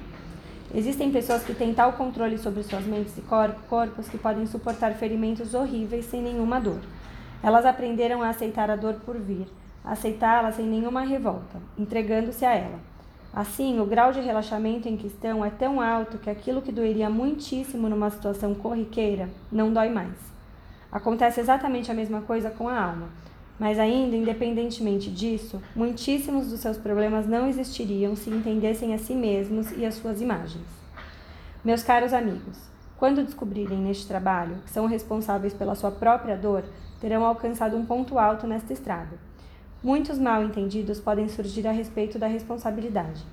Existem 0.73 1.11
pessoas 1.11 1.43
que 1.43 1.53
têm 1.53 1.71
tal 1.71 1.93
controle 1.93 2.37
sobre 2.37 2.63
suas 2.63 2.83
mentes 2.83 3.15
e 3.17 3.21
corpos 3.21 4.07
que 4.09 4.17
podem 4.17 4.47
suportar 4.47 4.93
ferimentos 4.93 5.53
horríveis 5.53 6.05
sem 6.05 6.19
nenhuma 6.19 6.59
dor. 6.59 6.79
Elas 7.43 7.63
aprenderam 7.63 8.23
a 8.23 8.29
aceitar 8.29 8.71
a 8.71 8.75
dor 8.75 8.95
por 9.05 9.15
vir, 9.17 9.47
aceitá-la 9.85 10.51
sem 10.51 10.65
nenhuma 10.65 11.01
revolta, 11.01 11.61
entregando-se 11.77 12.43
a 12.43 12.55
ela. 12.55 12.79
Assim, 13.31 13.79
o 13.79 13.85
grau 13.85 14.11
de 14.11 14.19
relaxamento 14.19 14.87
em 14.87 14.97
que 14.97 15.07
estão 15.07 15.45
é 15.45 15.49
tão 15.51 15.79
alto 15.79 16.17
que 16.17 16.29
aquilo 16.29 16.61
que 16.61 16.71
doeria 16.71 17.09
muitíssimo 17.09 17.87
numa 17.87 18.09
situação 18.09 18.55
corriqueira 18.55 19.29
não 19.51 19.71
dói 19.71 19.89
mais. 19.89 20.15
Acontece 20.91 21.39
exatamente 21.39 21.91
a 21.91 21.95
mesma 21.95 22.21
coisa 22.21 22.49
com 22.49 22.67
a 22.67 22.79
alma. 22.79 23.09
Mas 23.59 23.77
ainda, 23.77 24.15
independentemente 24.15 25.11
disso, 25.11 25.61
muitíssimos 25.75 26.47
dos 26.47 26.59
seus 26.59 26.77
problemas 26.77 27.27
não 27.27 27.47
existiriam 27.47 28.15
se 28.15 28.29
entendessem 28.29 28.93
a 28.93 28.97
si 28.97 29.13
mesmos 29.13 29.71
e 29.77 29.85
as 29.85 29.95
suas 29.95 30.21
imagens. 30.21 30.65
Meus 31.63 31.83
caros 31.83 32.13
amigos, 32.13 32.57
quando 32.97 33.23
descobrirem 33.23 33.77
neste 33.77 34.07
trabalho 34.07 34.57
que 34.65 34.71
são 34.71 34.87
responsáveis 34.87 35.53
pela 35.53 35.75
sua 35.75 35.91
própria 35.91 36.35
dor, 36.35 36.63
terão 36.99 37.23
alcançado 37.23 37.77
um 37.77 37.85
ponto 37.85 38.17
alto 38.17 38.47
nesta 38.47 38.73
estrada. 38.73 39.19
Muitos 39.83 40.17
mal 40.17 40.41
entendidos 40.43 40.99
podem 40.99 41.27
surgir 41.27 41.67
a 41.67 41.71
respeito 41.71 42.17
da 42.17 42.27
responsabilidade. 42.27 43.23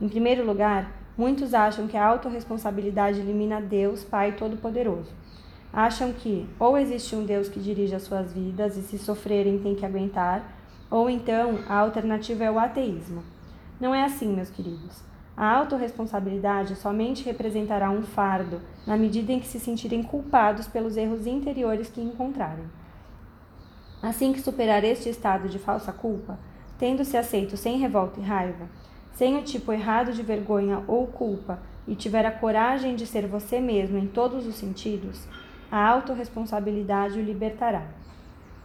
Em 0.00 0.08
primeiro 0.08 0.44
lugar, 0.44 0.90
muitos 1.16 1.54
acham 1.54 1.86
que 1.86 1.96
a 1.96 2.04
autorresponsabilidade 2.04 3.20
elimina 3.20 3.60
Deus, 3.60 4.02
Pai 4.02 4.32
Todo-Poderoso 4.32 5.12
acham 5.72 6.12
que 6.12 6.48
ou 6.58 6.76
existe 6.76 7.14
um 7.14 7.24
Deus 7.24 7.48
que 7.48 7.60
dirige 7.60 7.94
as 7.94 8.02
suas 8.02 8.32
vidas 8.32 8.76
e 8.76 8.82
se 8.82 8.98
sofrerem 8.98 9.58
tem 9.58 9.74
que 9.74 9.84
aguentar, 9.84 10.42
ou 10.90 11.08
então 11.10 11.58
a 11.68 11.76
alternativa 11.76 12.44
é 12.44 12.50
o 12.50 12.58
ateísmo. 12.58 13.22
Não 13.80 13.94
é 13.94 14.04
assim, 14.04 14.34
meus 14.34 14.50
queridos. 14.50 15.02
A 15.36 15.56
autorresponsabilidade 15.56 16.74
somente 16.74 17.24
representará 17.24 17.90
um 17.90 18.02
fardo 18.02 18.60
na 18.84 18.96
medida 18.96 19.32
em 19.32 19.38
que 19.38 19.46
se 19.46 19.60
sentirem 19.60 20.02
culpados 20.02 20.66
pelos 20.66 20.96
erros 20.96 21.26
interiores 21.26 21.88
que 21.88 22.00
encontrarem. 22.00 22.64
Assim 24.02 24.32
que 24.32 24.40
superar 24.40 24.82
este 24.82 25.08
estado 25.08 25.48
de 25.48 25.58
falsa 25.58 25.92
culpa, 25.92 26.38
tendo-se 26.76 27.16
aceito 27.16 27.56
sem 27.56 27.78
revolta 27.78 28.18
e 28.18 28.22
raiva, 28.24 28.68
sem 29.12 29.36
o 29.36 29.42
tipo 29.42 29.72
errado 29.72 30.12
de 30.12 30.22
vergonha 30.22 30.82
ou 30.88 31.06
culpa, 31.06 31.60
e 31.86 31.94
tiver 31.94 32.26
a 32.26 32.30
coragem 32.30 32.96
de 32.96 33.06
ser 33.06 33.26
você 33.26 33.60
mesmo 33.60 33.96
em 33.96 34.06
todos 34.06 34.46
os 34.46 34.56
sentidos, 34.56 35.26
a 35.70 35.86
autorresponsabilidade 35.88 37.18
o 37.18 37.22
libertará. 37.22 37.86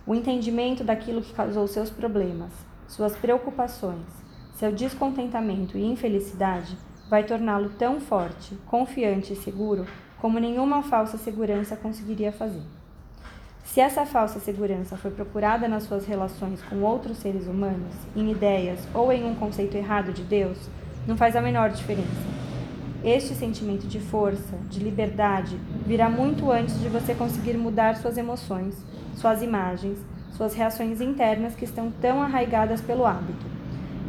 O 0.06 0.14
entendimento 0.14 0.84
daquilo 0.84 1.22
que 1.22 1.34
causou 1.34 1.68
seus 1.68 1.90
problemas, 1.90 2.52
suas 2.88 3.16
preocupações, 3.16 4.06
seu 4.56 4.72
descontentamento 4.72 5.78
e 5.78 5.86
infelicidade 5.86 6.78
vai 7.10 7.24
torná-lo 7.24 7.70
tão 7.70 8.00
forte, 8.00 8.56
confiante 8.66 9.34
e 9.34 9.36
seguro 9.36 9.86
como 10.20 10.40
nenhuma 10.40 10.82
falsa 10.84 11.18
segurança 11.18 11.76
conseguiria 11.76 12.32
fazer. 12.32 12.64
Se 13.64 13.80
essa 13.80 14.06
falsa 14.06 14.40
segurança 14.40 14.96
foi 14.96 15.12
procurada 15.12 15.68
nas 15.68 15.84
suas 15.84 16.06
relações 16.06 16.62
com 16.64 16.82
outros 16.82 17.18
seres 17.18 17.48
humanos, 17.48 17.94
em 18.16 18.32
ideias 18.32 18.80
ou 18.94 19.12
em 19.12 19.26
um 19.26 19.36
conceito 19.36 19.76
errado 19.76 20.14
de 20.14 20.24
Deus, 20.24 20.58
não 21.08 21.18
faz 21.18 21.36
a 21.36 21.42
menor 21.42 21.70
diferença. 21.72 22.22
Este 23.04 23.36
sentimento 23.36 23.86
de 23.86 24.00
força, 24.00 24.56
de 24.70 24.80
liberdade, 24.80 25.60
virá 25.86 26.10
muito 26.10 26.50
antes 26.50 26.80
de 26.80 26.88
você 26.88 27.14
conseguir 27.14 27.58
mudar 27.58 27.98
suas 27.98 28.18
emoções, 28.18 28.76
suas 29.16 29.42
imagens, 29.42 30.00
suas 30.32 30.54
reações 30.54 31.02
internas 31.02 31.54
que 31.54 31.66
estão 31.66 31.92
tão 31.92 32.22
arraigadas 32.22 32.80
pelo 32.80 33.06
hábito. 33.06 33.46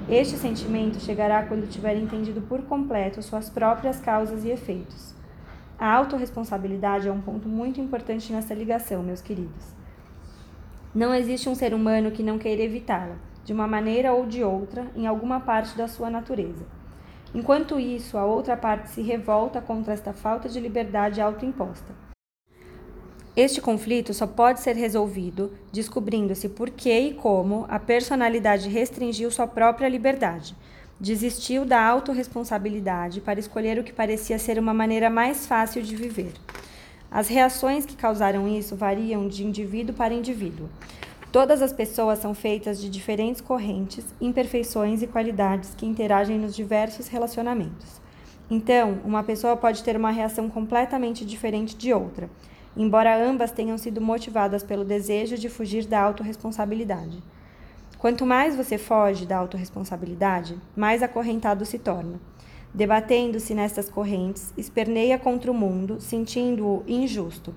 Este 0.08 0.36
sentimento 0.36 1.00
chegará 1.00 1.42
quando 1.42 1.68
tiver 1.68 1.96
entendido 1.96 2.40
por 2.42 2.62
completo 2.62 3.20
suas 3.20 3.50
próprias 3.50 3.98
causas 3.98 4.44
e 4.44 4.50
efeitos. 4.50 5.12
A 5.76 5.92
autorresponsabilidade 5.92 7.08
é 7.08 7.12
um 7.12 7.20
ponto 7.20 7.48
muito 7.48 7.80
importante 7.80 8.32
nessa 8.32 8.54
ligação, 8.54 9.02
meus 9.02 9.20
queridos. 9.20 9.74
Não 10.94 11.12
existe 11.12 11.48
um 11.48 11.54
ser 11.56 11.74
humano 11.74 12.12
que 12.12 12.22
não 12.22 12.38
queira 12.38 12.62
evitá-la, 12.62 13.16
de 13.44 13.52
uma 13.52 13.66
maneira 13.66 14.12
ou 14.12 14.24
de 14.24 14.44
outra, 14.44 14.86
em 14.94 15.08
alguma 15.08 15.40
parte 15.40 15.76
da 15.76 15.88
sua 15.88 16.08
natureza. 16.08 16.64
Enquanto 17.34 17.80
isso, 17.80 18.16
a 18.16 18.24
outra 18.24 18.56
parte 18.56 18.90
se 18.90 19.02
revolta 19.02 19.60
contra 19.60 19.92
esta 19.92 20.12
falta 20.12 20.48
de 20.48 20.60
liberdade 20.60 21.20
autoimposta. 21.20 21.92
Este 23.36 23.60
conflito 23.60 24.14
só 24.14 24.28
pode 24.28 24.60
ser 24.60 24.76
resolvido 24.76 25.52
descobrindo-se 25.72 26.48
por 26.48 26.70
que 26.70 26.96
e 26.96 27.14
como 27.14 27.66
a 27.68 27.80
personalidade 27.80 28.68
restringiu 28.68 29.28
sua 29.32 29.48
própria 29.48 29.88
liberdade 29.88 30.54
desistiu 31.00 31.64
da 31.64 31.84
autorresponsabilidade 31.84 33.20
para 33.20 33.40
escolher 33.40 33.78
o 33.78 33.82
que 33.84 33.92
parecia 33.92 34.38
ser 34.38 34.58
uma 34.58 34.72
maneira 34.72 35.10
mais 35.10 35.46
fácil 35.46 35.82
de 35.82 35.96
viver. 35.96 36.32
As 37.10 37.28
reações 37.28 37.84
que 37.84 37.96
causaram 37.96 38.48
isso 38.48 38.76
variam 38.76 39.28
de 39.28 39.44
indivíduo 39.44 39.94
para 39.94 40.14
indivíduo. 40.14 40.68
Todas 41.34 41.60
as 41.62 41.72
pessoas 41.72 42.20
são 42.20 42.32
feitas 42.32 42.80
de 42.80 42.88
diferentes 42.88 43.40
correntes, 43.40 44.04
imperfeições 44.20 45.02
e 45.02 45.08
qualidades 45.08 45.74
que 45.74 45.84
interagem 45.84 46.38
nos 46.38 46.54
diversos 46.54 47.08
relacionamentos. 47.08 48.00
Então, 48.48 49.00
uma 49.04 49.24
pessoa 49.24 49.56
pode 49.56 49.82
ter 49.82 49.96
uma 49.96 50.12
reação 50.12 50.48
completamente 50.48 51.24
diferente 51.24 51.76
de 51.76 51.92
outra, 51.92 52.30
embora 52.76 53.20
ambas 53.20 53.50
tenham 53.50 53.76
sido 53.76 54.00
motivadas 54.00 54.62
pelo 54.62 54.84
desejo 54.84 55.36
de 55.36 55.48
fugir 55.48 55.86
da 55.86 56.00
autorresponsabilidade. 56.02 57.20
Quanto 57.98 58.24
mais 58.24 58.54
você 58.54 58.78
foge 58.78 59.26
da 59.26 59.36
autorresponsabilidade, 59.36 60.56
mais 60.76 61.02
acorrentado 61.02 61.66
se 61.66 61.80
torna. 61.80 62.20
Debatendo-se 62.72 63.54
nestas 63.56 63.88
correntes, 63.90 64.54
esperneia 64.56 65.18
contra 65.18 65.50
o 65.50 65.54
mundo, 65.54 66.00
sentindo-o 66.00 66.84
injusto. 66.86 67.52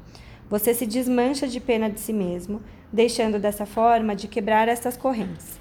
Você 0.49 0.73
se 0.73 0.87
desmancha 0.87 1.47
de 1.47 1.59
pena 1.59 1.91
de 1.91 1.99
si 1.99 2.13
mesmo, 2.13 2.59
deixando 2.91 3.39
dessa 3.39 3.65
forma 3.65 4.15
de 4.15 4.27
quebrar 4.27 4.67
estas 4.67 4.95
correntes. 4.95 5.59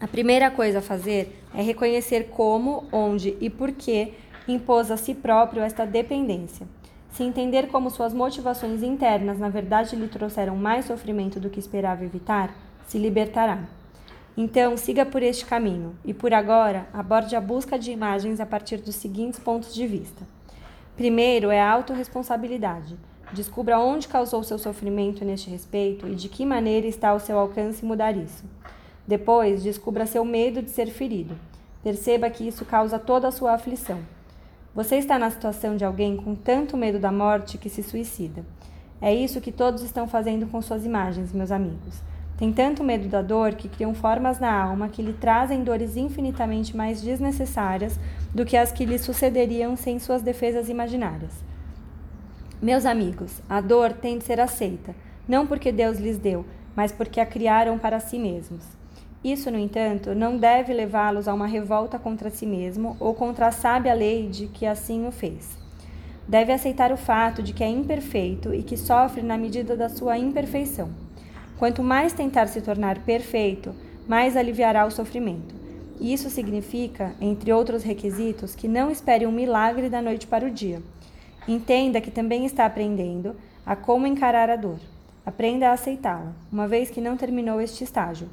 A 0.00 0.08
primeira 0.08 0.50
coisa 0.50 0.80
a 0.80 0.82
fazer 0.82 1.40
é 1.54 1.62
reconhecer 1.62 2.28
como, 2.30 2.84
onde 2.90 3.36
e 3.40 3.48
por 3.48 3.72
que 3.72 4.14
impôs 4.48 4.90
a 4.90 4.96
si 4.96 5.14
próprio 5.14 5.62
esta 5.62 5.86
dependência. 5.86 6.66
Se 7.12 7.22
entender 7.22 7.68
como 7.68 7.90
suas 7.90 8.14
motivações 8.14 8.82
internas 8.82 9.38
na 9.38 9.48
verdade 9.48 9.94
lhe 9.94 10.08
trouxeram 10.08 10.56
mais 10.56 10.86
sofrimento 10.86 11.38
do 11.38 11.50
que 11.50 11.60
esperava 11.60 12.04
evitar, 12.04 12.54
se 12.86 12.98
libertará. 12.98 13.64
Então, 14.36 14.76
siga 14.78 15.04
por 15.04 15.22
este 15.22 15.44
caminho 15.44 15.94
e, 16.04 16.14
por 16.14 16.32
agora, 16.32 16.86
aborde 16.92 17.36
a 17.36 17.40
busca 17.40 17.78
de 17.78 17.92
imagens 17.92 18.40
a 18.40 18.46
partir 18.46 18.78
dos 18.78 18.94
seguintes 18.94 19.38
pontos 19.38 19.74
de 19.74 19.86
vista. 19.86 20.26
Primeiro 20.96 21.50
é 21.50 21.60
a 21.60 21.70
autorresponsabilidade. 21.70 22.96
Descubra 23.32 23.78
onde 23.78 24.08
causou 24.08 24.42
seu 24.42 24.58
sofrimento 24.58 25.24
neste 25.24 25.48
respeito 25.48 26.06
e 26.06 26.14
de 26.14 26.28
que 26.28 26.44
maneira 26.44 26.86
está 26.86 27.08
ao 27.08 27.20
seu 27.20 27.38
alcance 27.38 27.82
mudar 27.82 28.14
isso. 28.14 28.44
Depois, 29.06 29.62
descubra 29.62 30.04
seu 30.04 30.22
medo 30.22 30.60
de 30.60 30.70
ser 30.70 30.86
ferido. 30.86 31.34
Perceba 31.82 32.28
que 32.28 32.46
isso 32.46 32.66
causa 32.66 32.98
toda 32.98 33.28
a 33.28 33.32
sua 33.32 33.54
aflição. 33.54 34.00
Você 34.74 34.96
está 34.96 35.18
na 35.18 35.30
situação 35.30 35.76
de 35.76 35.84
alguém 35.84 36.16
com 36.16 36.34
tanto 36.34 36.76
medo 36.76 36.98
da 36.98 37.10
morte 37.10 37.56
que 37.56 37.70
se 37.70 37.82
suicida. 37.82 38.44
É 39.00 39.14
isso 39.14 39.40
que 39.40 39.50
todos 39.50 39.82
estão 39.82 40.06
fazendo 40.06 40.46
com 40.46 40.60
suas 40.60 40.84
imagens, 40.84 41.32
meus 41.32 41.50
amigos. 41.50 42.00
Tem 42.36 42.52
tanto 42.52 42.84
medo 42.84 43.08
da 43.08 43.22
dor 43.22 43.54
que 43.54 43.68
criam 43.68 43.94
formas 43.94 44.38
na 44.38 44.52
alma 44.52 44.88
que 44.88 45.02
lhe 45.02 45.12
trazem 45.12 45.64
dores 45.64 45.96
infinitamente 45.96 46.76
mais 46.76 47.00
desnecessárias 47.00 47.98
do 48.34 48.44
que 48.44 48.56
as 48.56 48.72
que 48.72 48.84
lhe 48.84 48.98
sucederiam 48.98 49.74
sem 49.74 49.98
suas 49.98 50.22
defesas 50.22 50.68
imaginárias. 50.68 51.51
Meus 52.62 52.86
amigos, 52.86 53.42
a 53.48 53.60
dor 53.60 53.92
tem 53.92 54.18
de 54.18 54.24
ser 54.24 54.38
aceita, 54.38 54.94
não 55.26 55.48
porque 55.48 55.72
Deus 55.72 55.98
lhes 55.98 56.16
deu, 56.16 56.46
mas 56.76 56.92
porque 56.92 57.18
a 57.18 57.26
criaram 57.26 57.76
para 57.76 57.98
si 57.98 58.20
mesmos. 58.20 58.64
Isso, 59.24 59.50
no 59.50 59.58
entanto, 59.58 60.14
não 60.14 60.36
deve 60.36 60.72
levá-los 60.72 61.26
a 61.26 61.34
uma 61.34 61.48
revolta 61.48 61.98
contra 61.98 62.30
si 62.30 62.46
mesmo 62.46 62.96
ou 63.00 63.14
contra 63.14 63.48
a 63.48 63.50
sábia 63.50 63.92
lei 63.92 64.28
de 64.28 64.46
que 64.46 64.64
assim 64.64 65.08
o 65.08 65.10
fez. 65.10 65.58
Deve 66.28 66.52
aceitar 66.52 66.92
o 66.92 66.96
fato 66.96 67.42
de 67.42 67.52
que 67.52 67.64
é 67.64 67.68
imperfeito 67.68 68.54
e 68.54 68.62
que 68.62 68.76
sofre 68.76 69.22
na 69.22 69.36
medida 69.36 69.76
da 69.76 69.88
sua 69.88 70.16
imperfeição. 70.16 70.88
Quanto 71.58 71.82
mais 71.82 72.12
tentar 72.12 72.46
se 72.46 72.60
tornar 72.60 73.00
perfeito, 73.00 73.74
mais 74.06 74.36
aliviará 74.36 74.86
o 74.86 74.90
sofrimento. 74.92 75.52
Isso 76.00 76.30
significa, 76.30 77.12
entre 77.20 77.52
outros 77.52 77.82
requisitos, 77.82 78.54
que 78.54 78.68
não 78.68 78.88
espere 78.88 79.26
um 79.26 79.32
milagre 79.32 79.88
da 79.88 80.00
noite 80.00 80.28
para 80.28 80.46
o 80.46 80.50
dia. 80.50 80.80
Entenda 81.46 82.00
que 82.00 82.10
também 82.10 82.44
está 82.44 82.66
aprendendo 82.66 83.36
a 83.64 83.76
como 83.76 84.06
encarar 84.06 84.50
a 84.50 84.56
dor. 84.56 84.78
Aprenda 85.24 85.68
a 85.68 85.72
aceitá-la, 85.72 86.32
uma 86.50 86.66
vez 86.66 86.90
que 86.90 87.00
não 87.00 87.16
terminou 87.16 87.60
este 87.60 87.84
estágio. 87.84 88.28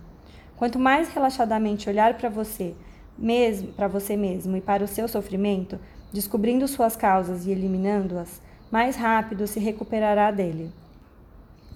Quanto 0.57 0.79
mais 0.79 1.09
relaxadamente 1.09 1.89
olhar 1.89 2.15
para 2.15 2.29
você, 2.29 2.75
mesmo 3.17 3.73
para 3.73 3.87
você 3.87 4.15
mesmo 4.17 4.57
e 4.57 4.61
para 4.61 4.83
o 4.83 4.87
seu 4.87 5.07
sofrimento, 5.07 5.79
descobrindo 6.11 6.67
suas 6.67 6.95
causas 6.95 7.45
e 7.45 7.51
eliminando-as, 7.51 8.41
mais 8.71 8.95
rápido 8.95 9.47
se 9.47 9.59
recuperará 9.59 10.31
dele 10.31 10.71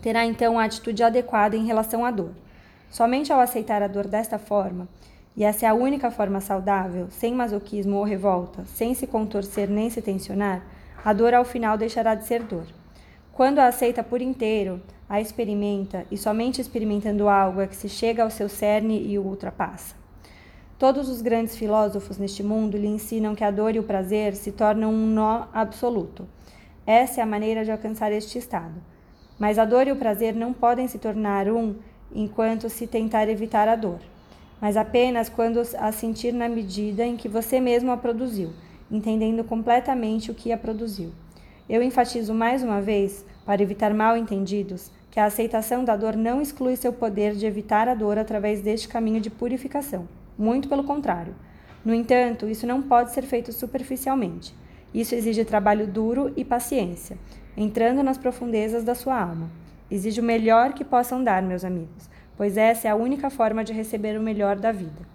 terá 0.03 0.25
então 0.25 0.59
a 0.59 0.65
atitude 0.65 1.01
adequada 1.01 1.55
em 1.55 1.65
relação 1.65 2.03
à 2.03 2.11
dor. 2.11 2.31
Somente 2.91 3.31
ao 3.31 3.39
aceitar 3.39 3.81
a 3.81 3.87
dor 3.87 4.05
desta 4.05 4.37
forma, 4.37 4.87
e 5.35 5.45
essa 5.45 5.65
é 5.65 5.69
a 5.69 5.73
única 5.73 6.11
forma 6.11 6.41
saudável, 6.41 7.07
sem 7.09 7.33
masoquismo 7.33 7.95
ou 7.95 8.03
revolta, 8.03 8.65
sem 8.65 8.93
se 8.93 9.07
contorcer 9.07 9.69
nem 9.69 9.89
se 9.89 10.01
tensionar, 10.01 10.61
a 11.03 11.11
dor 11.11 11.33
ao 11.33 11.43
final 11.43 11.77
deixará 11.77 12.15
de 12.15 12.25
ser 12.25 12.43
dor. 12.43 12.65
Quando 13.33 13.59
a 13.59 13.67
aceita 13.67 14.03
por 14.03 14.21
inteiro, 14.21 14.81
a 15.09 15.19
experimenta 15.19 16.05
e 16.09 16.17
somente 16.17 16.61
experimentando 16.61 17.27
algo 17.27 17.61
é 17.61 17.67
que 17.67 17.75
se 17.75 17.89
chega 17.89 18.23
ao 18.23 18.29
seu 18.29 18.47
cerne 18.47 19.05
e 19.05 19.19
o 19.19 19.23
ultrapassa. 19.23 19.95
Todos 20.79 21.09
os 21.09 21.21
grandes 21.21 21.55
filósofos 21.55 22.17
neste 22.17 22.43
mundo 22.43 22.77
lhe 22.77 22.87
ensinam 22.87 23.35
que 23.35 23.43
a 23.43 23.51
dor 23.51 23.75
e 23.75 23.79
o 23.79 23.83
prazer 23.83 24.35
se 24.35 24.51
tornam 24.51 24.91
um 24.91 25.07
nó 25.07 25.47
absoluto. 25.53 26.27
Essa 26.85 27.21
é 27.21 27.23
a 27.23 27.27
maneira 27.27 27.63
de 27.63 27.71
alcançar 27.71 28.11
este 28.11 28.37
estado. 28.37 28.75
Mas 29.39 29.57
a 29.57 29.65
dor 29.65 29.87
e 29.87 29.91
o 29.91 29.95
prazer 29.95 30.33
não 30.35 30.53
podem 30.53 30.87
se 30.87 30.99
tornar 30.99 31.47
um 31.47 31.75
enquanto 32.13 32.69
se 32.69 32.85
tentar 32.85 33.27
evitar 33.27 33.67
a 33.67 33.75
dor, 33.75 33.99
mas 34.61 34.77
apenas 34.77 35.29
quando 35.29 35.59
a 35.77 35.91
sentir 35.91 36.31
na 36.31 36.47
medida 36.47 37.03
em 37.03 37.17
que 37.17 37.27
você 37.27 37.59
mesmo 37.59 37.91
a 37.91 37.97
produziu, 37.97 38.53
entendendo 38.93 39.43
completamente 39.43 40.29
o 40.29 40.35
que 40.35 40.51
a 40.51 40.57
produziu. 40.57 41.11
Eu 41.67 41.81
enfatizo 41.81 42.31
mais 42.31 42.61
uma 42.61 42.79
vez, 42.79 43.25
para 43.43 43.63
evitar 43.63 43.91
mal 43.91 44.15
entendidos, 44.15 44.91
que 45.09 45.19
a 45.19 45.25
aceitação 45.25 45.83
da 45.83 45.97
dor 45.97 46.15
não 46.15 46.39
exclui 46.39 46.75
seu 46.75 46.93
poder 46.93 47.33
de 47.33 47.47
evitar 47.47 47.89
a 47.89 47.95
dor 47.95 48.19
através 48.19 48.61
deste 48.61 48.87
caminho 48.87 49.19
de 49.19 49.31
purificação. 49.31 50.07
Muito 50.37 50.69
pelo 50.69 50.83
contrário. 50.83 51.33
No 51.83 51.93
entanto, 51.93 52.47
isso 52.47 52.67
não 52.67 52.83
pode 52.83 53.11
ser 53.11 53.23
feito 53.23 53.51
superficialmente. 53.51 54.53
Isso 54.93 55.15
exige 55.15 55.43
trabalho 55.43 55.87
duro 55.87 56.31
e 56.37 56.45
paciência, 56.45 57.17
entrando 57.57 58.03
nas 58.03 58.17
profundezas 58.17 58.83
da 58.83 58.93
sua 58.93 59.19
alma. 59.19 59.49
Exige 59.89 60.21
o 60.21 60.23
melhor 60.23 60.73
que 60.73 60.83
possam 60.83 61.23
dar, 61.23 61.41
meus 61.41 61.63
amigos, 61.63 62.09
pois 62.37 62.57
essa 62.57 62.87
é 62.87 62.91
a 62.91 62.95
única 62.95 63.31
forma 63.31 63.63
de 63.63 63.73
receber 63.73 64.17
o 64.17 64.21
melhor 64.21 64.55
da 64.55 64.71
vida. 64.71 65.12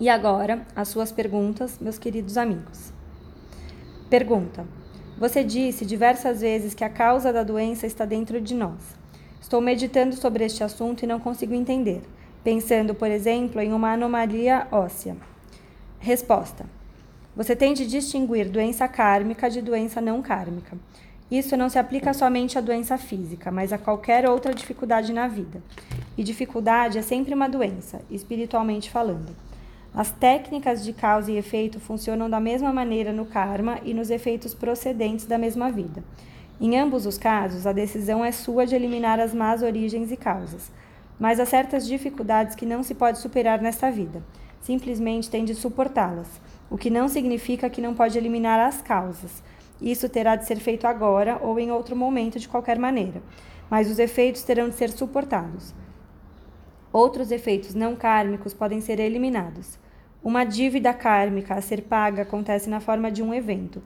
E 0.00 0.08
agora, 0.08 0.64
as 0.76 0.86
suas 0.86 1.10
perguntas, 1.10 1.76
meus 1.80 1.98
queridos 1.98 2.36
amigos. 2.36 2.92
Pergunta: 4.08 4.64
Você 5.18 5.42
disse 5.42 5.84
diversas 5.84 6.40
vezes 6.40 6.72
que 6.72 6.84
a 6.84 6.88
causa 6.88 7.32
da 7.32 7.42
doença 7.42 7.84
está 7.84 8.04
dentro 8.04 8.40
de 8.40 8.54
nós. 8.54 8.96
Estou 9.40 9.60
meditando 9.60 10.14
sobre 10.14 10.44
este 10.44 10.62
assunto 10.62 11.02
e 11.02 11.06
não 11.06 11.18
consigo 11.18 11.52
entender, 11.52 12.02
pensando, 12.44 12.94
por 12.94 13.10
exemplo, 13.10 13.60
em 13.60 13.72
uma 13.72 13.92
anomalia 13.92 14.68
óssea. 14.70 15.16
Resposta: 15.98 16.64
Você 17.34 17.56
tem 17.56 17.74
de 17.74 17.84
distinguir 17.84 18.48
doença 18.48 18.86
kármica 18.86 19.50
de 19.50 19.60
doença 19.60 20.00
não 20.00 20.22
kármica. 20.22 20.78
Isso 21.28 21.56
não 21.56 21.68
se 21.68 21.78
aplica 21.78 22.14
somente 22.14 22.56
à 22.56 22.60
doença 22.60 22.96
física, 22.96 23.50
mas 23.50 23.72
a 23.72 23.78
qualquer 23.78 24.28
outra 24.28 24.54
dificuldade 24.54 25.12
na 25.12 25.26
vida. 25.26 25.60
E 26.16 26.22
dificuldade 26.22 26.98
é 26.98 27.02
sempre 27.02 27.34
uma 27.34 27.48
doença, 27.48 28.00
espiritualmente 28.08 28.90
falando. 28.90 29.47
As 29.94 30.10
técnicas 30.10 30.84
de 30.84 30.92
causa 30.92 31.32
e 31.32 31.38
efeito 31.38 31.80
funcionam 31.80 32.28
da 32.28 32.38
mesma 32.38 32.72
maneira 32.72 33.12
no 33.12 33.24
karma 33.24 33.78
e 33.82 33.94
nos 33.94 34.10
efeitos 34.10 34.54
procedentes 34.54 35.26
da 35.26 35.38
mesma 35.38 35.70
vida. 35.70 36.04
Em 36.60 36.78
ambos 36.78 37.06
os 37.06 37.16
casos, 37.16 37.66
a 37.66 37.72
decisão 37.72 38.24
é 38.24 38.30
sua 38.30 38.66
de 38.66 38.74
eliminar 38.74 39.18
as 39.18 39.32
más 39.32 39.62
origens 39.62 40.12
e 40.12 40.16
causas. 40.16 40.70
Mas 41.18 41.40
há 41.40 41.46
certas 41.46 41.86
dificuldades 41.86 42.54
que 42.54 42.66
não 42.66 42.82
se 42.82 42.94
pode 42.94 43.18
superar 43.18 43.60
nesta 43.60 43.90
vida. 43.90 44.22
Simplesmente 44.60 45.30
tem 45.30 45.44
de 45.44 45.54
suportá-las, 45.54 46.28
o 46.70 46.76
que 46.76 46.90
não 46.90 47.08
significa 47.08 47.70
que 47.70 47.80
não 47.80 47.94
pode 47.94 48.18
eliminar 48.18 48.60
as 48.60 48.82
causas. 48.82 49.42
Isso 49.80 50.08
terá 50.08 50.36
de 50.36 50.46
ser 50.46 50.56
feito 50.56 50.86
agora 50.86 51.38
ou 51.40 51.58
em 51.58 51.70
outro 51.70 51.96
momento 51.96 52.38
de 52.38 52.48
qualquer 52.48 52.78
maneira, 52.78 53.22
mas 53.70 53.90
os 53.90 53.98
efeitos 53.98 54.42
terão 54.42 54.68
de 54.68 54.74
ser 54.74 54.90
suportados. 54.90 55.72
Outros 56.98 57.30
efeitos 57.30 57.76
não 57.76 57.94
kármicos 57.94 58.52
podem 58.52 58.80
ser 58.80 58.98
eliminados. 58.98 59.78
Uma 60.20 60.42
dívida 60.42 60.92
kármica 60.92 61.54
a 61.54 61.60
ser 61.60 61.82
paga 61.82 62.22
acontece 62.22 62.68
na 62.68 62.80
forma 62.80 63.08
de 63.08 63.22
um 63.22 63.32
evento. 63.32 63.80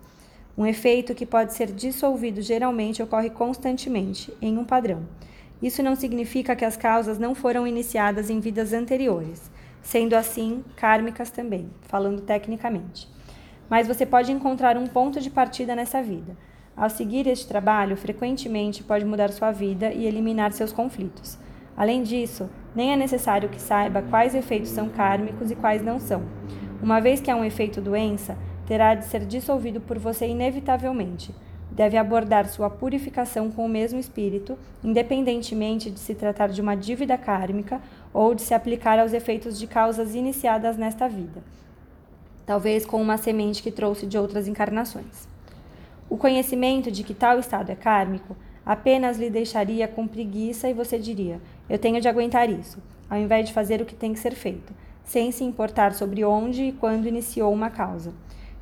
Um 0.57 0.65
efeito 0.65 1.15
que 1.15 1.27
pode 1.27 1.53
ser 1.53 1.71
dissolvido 1.71 2.41
geralmente 2.41 3.03
ocorre 3.03 3.29
constantemente, 3.29 4.33
em 4.41 4.57
um 4.57 4.65
padrão. 4.65 5.07
Isso 5.63 5.83
não 5.83 5.95
significa 5.95 6.57
que 6.57 6.65
as 6.65 6.75
causas 6.75 7.19
não 7.19 7.35
foram 7.35 7.67
iniciadas 7.67 8.31
em 8.31 8.41
vidas 8.41 8.73
anteriores, 8.73 9.51
sendo 9.83 10.15
assim 10.15 10.65
kármicas 10.75 11.29
também, 11.29 11.69
falando 11.83 12.23
tecnicamente. 12.23 13.07
Mas 13.69 13.87
você 13.87 14.07
pode 14.07 14.33
encontrar 14.33 14.79
um 14.79 14.87
ponto 14.87 15.21
de 15.21 15.29
partida 15.29 15.77
nessa 15.77 16.03
vida. 16.03 16.35
Ao 16.75 16.89
seguir 16.89 17.27
este 17.27 17.47
trabalho, 17.47 17.95
frequentemente 17.95 18.83
pode 18.83 19.05
mudar 19.05 19.31
sua 19.33 19.53
vida 19.53 19.93
e 19.93 20.07
eliminar 20.07 20.51
seus 20.53 20.73
conflitos. 20.73 21.37
Além 21.77 22.03
disso, 22.03 22.49
nem 22.75 22.93
é 22.93 22.97
necessário 22.97 23.49
que 23.49 23.61
saiba 23.61 24.03
quais 24.03 24.35
efeitos 24.35 24.71
são 24.71 24.89
kármicos 24.89 25.51
e 25.51 25.57
quais 25.57 25.83
não 25.83 25.99
são. 25.99 26.23
Uma 26.83 27.01
vez 27.01 27.21
que 27.21 27.31
há 27.31 27.37
um 27.37 27.45
efeito 27.45 27.81
doença, 27.81 28.37
terá 28.67 28.95
de 28.95 29.05
ser 29.05 29.25
dissolvido 29.25 29.81
por 29.81 29.99
você 29.99 30.27
inevitavelmente. 30.27 31.35
Deve 31.71 31.97
abordar 31.97 32.47
sua 32.49 32.69
purificação 32.69 33.51
com 33.51 33.65
o 33.65 33.69
mesmo 33.69 33.99
espírito, 33.99 34.59
independentemente 34.85 35.91
de 35.91 35.99
se 35.99 36.15
tratar 36.15 36.49
de 36.49 36.61
uma 36.61 36.75
dívida 36.75 37.17
kármica 37.17 37.81
ou 38.13 38.35
de 38.35 38.43
se 38.43 38.53
aplicar 38.53 38.99
aos 38.99 39.13
efeitos 39.15 39.59
de 39.59 39.67
causas 39.67 40.15
iniciadas 40.15 40.77
nesta 40.77 41.09
vida, 41.09 41.43
talvez 42.45 42.85
com 42.85 43.01
uma 43.01 43.17
semente 43.17 43.63
que 43.63 43.71
trouxe 43.71 44.07
de 44.07 44.19
outras 44.19 44.47
encarnações. 44.47 45.27
O 46.11 46.19
conhecimento 46.19 46.91
de 46.91 47.03
que 47.03 47.15
tal 47.15 47.39
estado 47.39 47.71
é 47.71 47.75
kármico 47.75 48.37
apenas 48.65 49.19
lhe 49.19 49.31
deixaria 49.31 49.89
com 49.89 50.07
preguiça 50.07 50.69
e 50.69 50.75
você 50.75 50.99
diria: 50.99 51.41
Eu 51.69 51.79
tenho 51.79 52.01
de 52.01 52.09
aguentar 52.09 52.49
isso, 52.49 52.79
ao 53.09 53.19
invés 53.19 53.47
de 53.47 53.53
fazer 53.53 53.81
o 53.81 53.87
que 53.87 53.95
tem 53.95 54.13
que 54.13 54.19
ser 54.19 54.35
feito, 54.35 54.73
sem 55.05 55.31
se 55.33 55.45
importar 55.45 55.95
sobre 55.95 56.25
onde 56.25 56.65
e 56.65 56.73
quando 56.73 57.07
iniciou 57.07 57.53
uma 57.53 57.71
causa. 57.71 58.13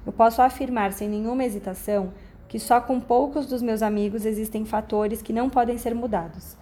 Eu 0.07 0.13
posso 0.13 0.41
afirmar 0.41 0.93
sem 0.93 1.09
nenhuma 1.09 1.45
hesitação 1.45 2.13
que 2.49 2.59
só 2.59 2.81
com 2.81 2.99
poucos 2.99 3.47
dos 3.47 3.63
meus 3.63 3.81
amigos 3.81 4.27
existem 4.27 4.65
fatores 4.65 5.23
que 5.23 5.33
não 5.33 5.49
podem 5.49 5.79
ser 5.79 5.95
mudados. 5.95 6.57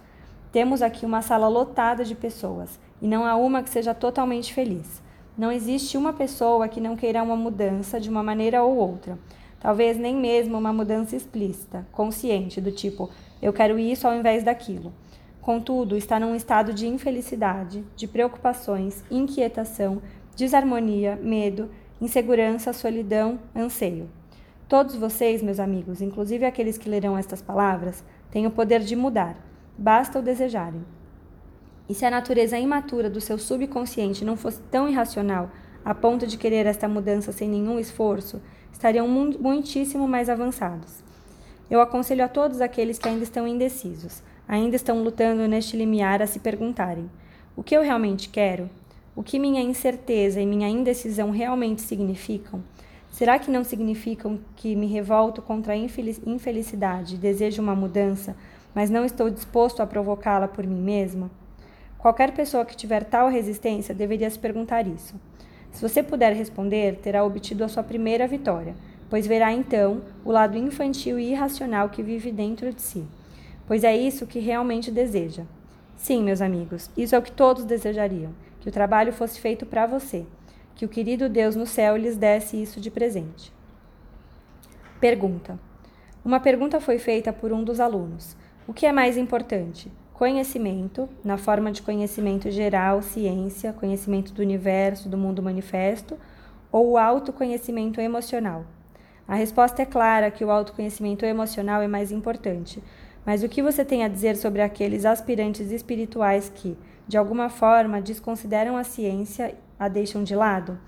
Temos 0.51 0.81
aqui 0.81 1.05
uma 1.05 1.21
sala 1.21 1.47
lotada 1.47 2.05
de 2.05 2.13
pessoas 2.13 2.79
e 3.01 3.07
não 3.07 3.25
há 3.25 3.35
uma 3.35 3.63
que 3.63 3.69
seja 3.69 3.93
totalmente 3.93 4.53
feliz. 4.53 5.01
Não 5.37 5.51
existe 5.51 5.97
uma 5.97 6.11
pessoa 6.11 6.67
que 6.67 6.81
não 6.81 6.95
queira 6.95 7.23
uma 7.23 7.35
mudança 7.35 7.99
de 7.99 8.09
uma 8.09 8.21
maneira 8.21 8.61
ou 8.61 8.75
outra. 8.75 9.17
Talvez 9.59 9.97
nem 9.97 10.15
mesmo 10.15 10.57
uma 10.57 10.71
mudança 10.71 11.15
explícita, 11.15 11.87
consciente, 11.91 12.61
do 12.61 12.71
tipo, 12.71 13.09
eu 13.41 13.53
quero 13.53 13.79
isso 13.79 14.07
ao 14.07 14.15
invés 14.15 14.43
daquilo. 14.43 14.93
Contudo, 15.41 15.95
está 15.95 16.19
num 16.19 16.35
estado 16.35 16.73
de 16.73 16.87
infelicidade, 16.87 17.83
de 17.95 18.07
preocupações, 18.07 19.03
inquietação, 19.09 20.01
desarmonia, 20.35 21.15
medo, 21.21 21.69
insegurança, 22.01 22.73
solidão, 22.73 23.39
anseio. 23.55 24.09
Todos 24.67 24.95
vocês, 24.95 25.41
meus 25.41 25.59
amigos, 25.59 26.01
inclusive 26.01 26.45
aqueles 26.45 26.77
que 26.77 26.89
lerão 26.89 27.17
estas 27.17 27.41
palavras, 27.41 28.03
têm 28.29 28.45
o 28.45 28.51
poder 28.51 28.81
de 28.81 28.95
mudar. 28.95 29.35
Basta 29.77 30.19
o 30.19 30.21
desejarem. 30.21 30.85
E 31.89 31.93
se 31.95 32.05
a 32.05 32.11
natureza 32.11 32.59
imatura 32.59 33.09
do 33.09 33.19
seu 33.19 33.39
subconsciente 33.39 34.23
não 34.23 34.37
fosse 34.37 34.61
tão 34.69 34.87
irracional 34.87 35.49
a 35.83 35.95
ponto 35.95 36.27
de 36.27 36.37
querer 36.37 36.67
esta 36.67 36.87
mudança 36.87 37.31
sem 37.31 37.49
nenhum 37.49 37.79
esforço, 37.79 38.39
estariam 38.71 39.07
muitíssimo 39.07 40.07
mais 40.07 40.29
avançados. 40.29 41.03
Eu 41.69 41.81
aconselho 41.81 42.25
a 42.25 42.27
todos 42.27 42.61
aqueles 42.61 42.97
que 42.97 43.07
ainda 43.07 43.23
estão 43.23 43.47
indecisos, 43.47 44.23
ainda 44.47 44.75
estão 44.75 45.03
lutando 45.03 45.47
neste 45.47 45.77
limiar 45.77 46.19
a 46.19 46.25
se 46.25 46.39
perguntarem: 46.39 47.09
o 47.55 47.61
que 47.61 47.77
eu 47.77 47.83
realmente 47.83 48.29
quero? 48.29 48.67
O 49.15 49.21
que 49.21 49.37
minha 49.37 49.61
incerteza 49.61 50.41
e 50.41 50.45
minha 50.45 50.67
indecisão 50.67 51.29
realmente 51.29 51.81
significam? 51.81 52.63
Será 53.11 53.37
que 53.37 53.51
não 53.51 53.63
significam 53.63 54.39
que 54.55 54.75
me 54.75 54.87
revolto 54.87 55.41
contra 55.41 55.73
a 55.73 55.77
infelicidade 55.77 57.17
desejo 57.17 57.61
uma 57.61 57.75
mudança, 57.75 58.35
mas 58.73 58.89
não 58.89 59.05
estou 59.05 59.29
disposto 59.29 59.81
a 59.81 59.87
provocá-la 59.87 60.47
por 60.47 60.65
mim 60.65 60.81
mesma? 60.81 61.29
Qualquer 61.97 62.31
pessoa 62.31 62.65
que 62.65 62.77
tiver 62.77 63.03
tal 63.03 63.29
resistência 63.29 63.93
deveria 63.93 64.29
se 64.29 64.39
perguntar 64.39 64.87
isso. 64.87 65.15
Se 65.71 65.81
você 65.81 66.01
puder 66.01 66.33
responder, 66.33 66.95
terá 66.97 67.23
obtido 67.23 67.63
a 67.63 67.67
sua 67.67 67.83
primeira 67.83 68.27
vitória 68.27 68.73
pois 69.09 69.25
verá 69.25 69.51
então 69.51 70.01
o 70.23 70.31
lado 70.31 70.57
infantil 70.57 71.19
e 71.19 71.31
irracional 71.31 71.89
que 71.89 72.03
vive 72.03 72.31
dentro 72.31 72.71
de 72.71 72.81
si, 72.81 73.05
pois 73.67 73.83
é 73.83 73.95
isso 73.95 74.27
que 74.27 74.39
realmente 74.39 74.91
deseja. 74.91 75.43
Sim, 75.97 76.23
meus 76.23 76.41
amigos, 76.41 76.89
isso 76.95 77.15
é 77.15 77.19
o 77.19 77.21
que 77.21 77.31
todos 77.31 77.65
desejariam: 77.65 78.31
que 78.61 78.69
o 78.69 78.71
trabalho 78.71 79.11
fosse 79.11 79.39
feito 79.39 79.65
para 79.65 79.85
você, 79.85 80.25
que 80.75 80.85
o 80.85 80.89
querido 80.89 81.27
Deus 81.27 81.55
no 81.55 81.65
céu 81.65 81.97
lhes 81.97 82.15
desse 82.15 82.61
isso 82.61 82.79
de 82.79 82.89
presente. 82.89 83.51
Pergunta: 84.99 85.59
Uma 86.23 86.39
pergunta 86.39 86.79
foi 86.79 86.99
feita 86.99 87.33
por 87.33 87.51
um 87.51 87.63
dos 87.63 87.79
alunos. 87.79 88.37
O 88.67 88.73
que 88.73 88.85
é 88.85 88.91
mais 88.91 89.17
importante? 89.17 89.91
Conhecimento, 90.13 91.09
na 91.23 91.37
forma 91.37 91.71
de 91.71 91.81
conhecimento 91.81 92.51
geral, 92.51 93.01
ciência, 93.01 93.73
conhecimento 93.73 94.33
do 94.33 94.41
universo, 94.41 95.09
do 95.09 95.17
mundo 95.17 95.41
manifesto, 95.41 96.17
ou 96.71 96.91
o 96.91 96.97
autoconhecimento 96.97 97.99
emocional? 97.99 98.65
A 99.29 99.35
resposta 99.35 99.83
é 99.83 99.85
clara 99.85 100.31
que 100.31 100.43
o 100.43 100.49
autoconhecimento 100.49 101.23
emocional 101.23 101.83
é 101.83 101.87
mais 101.87 102.11
importante. 102.11 102.81
Mas 103.23 103.43
o 103.43 103.47
que 103.47 103.61
você 103.61 103.85
tem 103.85 104.03
a 104.03 104.07
dizer 104.07 104.35
sobre 104.35 104.59
aqueles 104.59 105.05
aspirantes 105.05 105.69
espirituais 105.69 106.51
que, 106.53 106.75
de 107.07 107.15
alguma 107.15 107.47
forma, 107.47 108.01
desconsideram 108.01 108.75
a 108.75 108.83
ciência, 108.83 109.53
a 109.77 109.87
deixam 109.87 110.23
de 110.23 110.33
lado? 110.33 110.79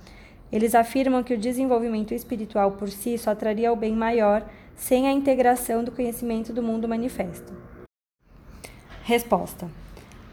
Eles 0.52 0.74
afirmam 0.74 1.22
que 1.22 1.36
o 1.36 1.38
desenvolvimento 1.38 2.16
espiritual 2.16 2.72
por 2.72 2.90
si 2.90 3.16
só 3.16 3.36
traria 3.36 3.72
o 3.72 3.76
bem 3.76 3.96
maior 3.96 4.44
sem 4.76 5.08
a 5.08 5.12
integração 5.12 5.84
do 5.84 5.92
conhecimento 5.92 6.52
do 6.52 6.64
mundo 6.64 6.90
manifesto. 6.90 7.54
Resposta: 9.04 9.70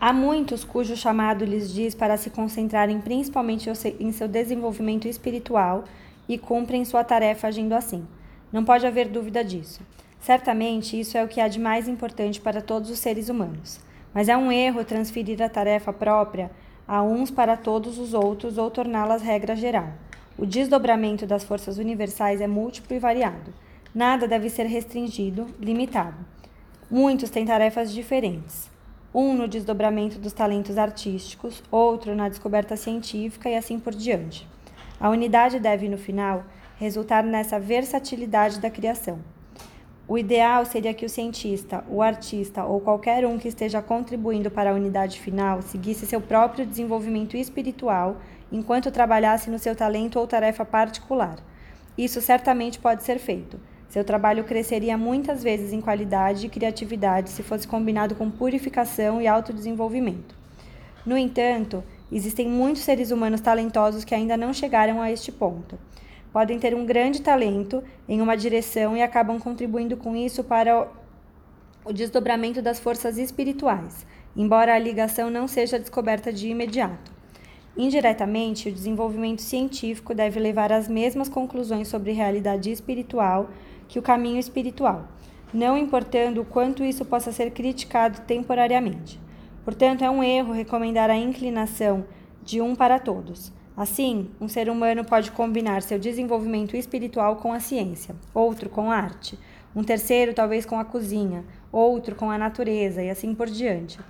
Há 0.00 0.14
muitos 0.14 0.64
cujo 0.64 0.96
chamado 0.96 1.44
lhes 1.44 1.70
diz 1.70 1.94
para 1.94 2.16
se 2.16 2.30
concentrarem 2.30 3.02
principalmente 3.02 3.68
em 4.00 4.12
seu 4.12 4.26
desenvolvimento 4.26 5.06
espiritual 5.06 5.84
e 6.28 6.36
cumprem 6.36 6.84
sua 6.84 7.02
tarefa 7.02 7.48
agindo 7.48 7.72
assim. 7.72 8.06
Não 8.52 8.64
pode 8.64 8.86
haver 8.86 9.08
dúvida 9.08 9.44
disso. 9.44 9.80
Certamente, 10.20 10.98
isso 10.98 11.16
é 11.16 11.24
o 11.24 11.28
que 11.28 11.40
há 11.40 11.48
de 11.48 11.58
mais 11.58 11.88
importante 11.88 12.40
para 12.40 12.60
todos 12.60 12.90
os 12.90 12.98
seres 12.98 13.28
humanos. 13.28 13.80
Mas 14.12 14.28
é 14.28 14.36
um 14.36 14.50
erro 14.50 14.84
transferir 14.84 15.40
a 15.42 15.48
tarefa 15.48 15.92
própria 15.92 16.50
a 16.86 17.02
uns 17.02 17.30
para 17.30 17.56
todos 17.56 17.98
os 17.98 18.14
outros 18.14 18.56
ou 18.56 18.70
torná-las 18.70 19.22
regra 19.22 19.54
geral. 19.54 19.92
O 20.38 20.46
desdobramento 20.46 21.26
das 21.26 21.44
forças 21.44 21.78
universais 21.78 22.40
é 22.40 22.46
múltiplo 22.46 22.96
e 22.96 22.98
variado. 22.98 23.52
Nada 23.94 24.26
deve 24.26 24.48
ser 24.48 24.64
restringido, 24.66 25.46
limitado. 25.60 26.16
Muitos 26.90 27.28
têm 27.28 27.44
tarefas 27.44 27.92
diferentes. 27.92 28.70
Um 29.12 29.34
no 29.34 29.48
desdobramento 29.48 30.18
dos 30.18 30.32
talentos 30.32 30.78
artísticos, 30.78 31.62
outro 31.70 32.14
na 32.14 32.28
descoberta 32.28 32.76
científica 32.76 33.50
e 33.50 33.56
assim 33.56 33.78
por 33.78 33.94
diante. 33.94 34.46
A 35.00 35.08
unidade 35.10 35.60
deve, 35.60 35.88
no 35.88 35.96
final, 35.96 36.44
resultar 36.76 37.22
nessa 37.22 37.58
versatilidade 37.58 38.58
da 38.60 38.70
criação. 38.70 39.18
O 40.08 40.16
ideal 40.16 40.64
seria 40.64 40.94
que 40.94 41.04
o 41.04 41.08
cientista, 41.08 41.84
o 41.88 42.00
artista 42.00 42.64
ou 42.64 42.80
qualquer 42.80 43.26
um 43.26 43.38
que 43.38 43.46
esteja 43.46 43.82
contribuindo 43.82 44.50
para 44.50 44.70
a 44.70 44.74
unidade 44.74 45.20
final 45.20 45.60
seguisse 45.60 46.06
seu 46.06 46.20
próprio 46.20 46.64
desenvolvimento 46.64 47.36
espiritual 47.36 48.16
enquanto 48.50 48.90
trabalhasse 48.90 49.50
no 49.50 49.58
seu 49.58 49.76
talento 49.76 50.18
ou 50.18 50.26
tarefa 50.26 50.64
particular. 50.64 51.36
Isso 51.96 52.22
certamente 52.22 52.78
pode 52.78 53.02
ser 53.02 53.18
feito. 53.18 53.60
Seu 53.90 54.02
trabalho 54.02 54.44
cresceria 54.44 54.96
muitas 54.96 55.42
vezes 55.42 55.72
em 55.72 55.80
qualidade 55.80 56.46
e 56.46 56.48
criatividade 56.48 57.28
se 57.28 57.42
fosse 57.42 57.68
combinado 57.68 58.14
com 58.14 58.30
purificação 58.30 59.20
e 59.20 59.26
autodesenvolvimento. 59.26 60.34
No 61.04 61.18
entanto, 61.18 61.84
Existem 62.10 62.48
muitos 62.48 62.82
seres 62.82 63.10
humanos 63.10 63.40
talentosos 63.40 64.04
que 64.04 64.14
ainda 64.14 64.36
não 64.36 64.52
chegaram 64.52 65.00
a 65.00 65.10
este 65.10 65.30
ponto. 65.30 65.78
Podem 66.32 66.58
ter 66.58 66.74
um 66.74 66.86
grande 66.86 67.20
talento 67.20 67.82
em 68.08 68.20
uma 68.20 68.36
direção 68.36 68.96
e 68.96 69.02
acabam 69.02 69.38
contribuindo 69.38 69.96
com 69.96 70.16
isso 70.16 70.42
para 70.42 70.88
o 71.84 71.92
desdobramento 71.92 72.60
das 72.62 72.78
forças 72.78 73.18
espirituais, 73.18 74.06
embora 74.36 74.74
a 74.74 74.78
ligação 74.78 75.30
não 75.30 75.46
seja 75.46 75.78
descoberta 75.78 76.32
de 76.32 76.48
imediato. 76.48 77.12
Indiretamente, 77.76 78.68
o 78.68 78.72
desenvolvimento 78.72 79.40
científico 79.40 80.14
deve 80.14 80.40
levar 80.40 80.72
às 80.72 80.88
mesmas 80.88 81.28
conclusões 81.28 81.88
sobre 81.88 82.12
realidade 82.12 82.70
espiritual 82.70 83.50
que 83.86 83.98
o 83.98 84.02
caminho 84.02 84.38
espiritual, 84.38 85.08
não 85.52 85.78
importando 85.78 86.40
o 86.40 86.44
quanto 86.44 86.84
isso 86.84 87.04
possa 87.04 87.32
ser 87.32 87.52
criticado 87.52 88.20
temporariamente. 88.22 89.18
Portanto, 89.68 90.02
é 90.02 90.08
um 90.08 90.24
erro 90.24 90.54
recomendar 90.54 91.10
a 91.10 91.14
inclinação 91.14 92.06
de 92.42 92.58
um 92.58 92.74
para 92.74 92.98
todos. 92.98 93.52
Assim, 93.76 94.30
um 94.40 94.48
ser 94.48 94.70
humano 94.70 95.04
pode 95.04 95.30
combinar 95.30 95.82
seu 95.82 95.98
desenvolvimento 95.98 96.74
espiritual 96.74 97.36
com 97.36 97.52
a 97.52 97.60
ciência, 97.60 98.16
outro 98.32 98.70
com 98.70 98.90
a 98.90 98.96
arte, 98.96 99.38
um 99.76 99.84
terceiro 99.84 100.32
talvez 100.32 100.64
com 100.64 100.80
a 100.80 100.86
cozinha, 100.86 101.44
outro 101.70 102.14
com 102.14 102.30
a 102.30 102.38
natureza 102.38 103.02
e 103.02 103.10
assim 103.10 103.34
por 103.34 103.46
diante. 103.46 104.00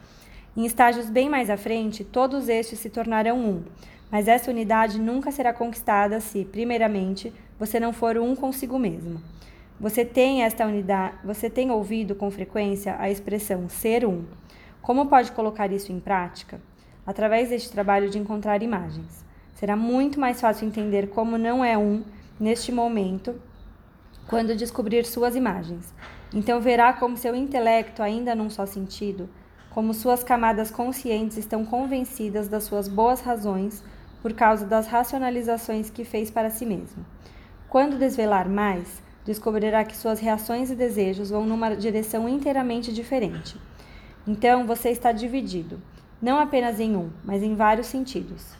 Em 0.57 0.65
estágios 0.65 1.11
bem 1.11 1.29
mais 1.29 1.51
à 1.51 1.57
frente, 1.57 2.05
todos 2.05 2.49
estes 2.49 2.79
se 2.79 2.89
tornarão 2.89 3.41
um, 3.41 3.65
mas 4.13 4.29
essa 4.29 4.53
unidade 4.53 5.01
nunca 5.01 5.33
será 5.33 5.53
conquistada 5.53 6.21
se, 6.21 6.45
primeiramente, 6.45 7.33
você 7.59 7.81
não 7.81 7.93
for 7.93 8.17
um 8.17 8.37
consigo 8.37 8.79
mesmo. 8.79 9.21
Você 9.81 10.05
tem 10.05 10.45
esta 10.45 10.65
unidade, 10.65 11.17
você 11.25 11.51
tem 11.51 11.73
ouvido 11.73 12.15
com 12.15 12.31
frequência 12.31 12.95
a 12.97 13.11
expressão 13.11 13.69
ser 13.69 14.07
um. 14.07 14.23
Como 14.83 15.07
pode 15.07 15.33
colocar 15.33 15.71
isso 15.73 15.93
em 15.93 16.01
prática? 16.01 16.61
Através 17.07 17.51
deste 17.51 17.71
trabalho 17.71 18.09
de 18.09 18.19
encontrar 18.19 18.63
imagens. 18.63 19.25
Será 19.55 19.77
muito 19.77 20.21
mais 20.21 20.41
fácil 20.41 20.67
entender 20.67 21.09
como 21.09 21.37
não 21.37 21.65
é 21.65 21.77
um 21.77 22.05
neste 22.39 22.71
momento 22.71 23.35
quando 24.29 24.55
descobrir 24.55 25.05
suas 25.05 25.35
imagens. 25.35 25.93
Então 26.33 26.61
verá 26.61 26.93
como 26.93 27.17
seu 27.17 27.35
intelecto, 27.35 28.03
ainda 28.03 28.35
num 28.35 28.51
só 28.51 28.67
sentido, 28.67 29.29
como 29.71 29.95
suas 29.95 30.23
camadas 30.23 30.71
conscientes 30.71 31.39
estão 31.39 31.65
convencidas 31.65 32.47
das 32.49 32.65
suas 32.65 32.89
boas 32.89 33.21
razões 33.21 33.83
por 34.23 34.33
causa 34.33 34.67
das 34.67 34.87
racionalizações 34.87 35.89
que 35.89 36.05
fez 36.05 36.31
para 36.31 36.51
si 36.51 36.67
mesmo. 36.67 37.05
Quando 37.69 37.99
desvelar 37.99 38.49
mais, 38.49 39.03
descobrirá 39.25 39.85
que 39.85 39.97
suas 39.97 40.21
reações 40.21 40.71
e 40.71 40.75
desejos 40.75 41.31
vão 41.31 41.47
numa 41.47 41.75
direção 41.75 42.29
inteiramente 42.29 42.93
diferente. 42.93 43.57
Então 44.29 44.67
você 44.67 44.91
está 44.91 45.11
dividido, 45.11 45.81
não 46.21 46.39
apenas 46.39 46.79
em 46.79 46.95
um, 46.95 47.09
mas 47.25 47.43
em 47.43 47.55
vários 47.55 47.87
sentidos. 47.87 48.55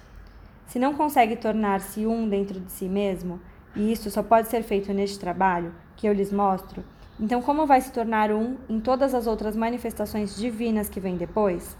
Se 0.67 0.79
não 0.79 0.95
consegue 0.95 1.37
tornar-se 1.37 2.07
um 2.07 2.27
dentro 2.27 2.59
de 2.59 2.73
si 2.73 2.87
mesmo, 2.87 3.39
e 3.77 3.93
isso 3.93 4.11
só 4.11 4.23
pode 4.23 4.49
ser 4.49 4.63
feito 4.63 4.95
neste 4.95 5.19
trabalho 5.19 5.75
que 5.95 6.07
eu 6.07 6.15
lhes 6.15 6.33
mostro, 6.33 6.83
então, 7.21 7.43
como 7.43 7.67
vai 7.67 7.81
se 7.81 7.93
tornar 7.93 8.31
um 8.31 8.57
em 8.69 8.79
todas 8.79 9.13
as 9.13 9.27
outras 9.27 9.57
manifestações 9.57 10.37
divinas 10.37 10.89
que 10.89 11.01
vêm 11.01 11.17
depois? 11.17 11.77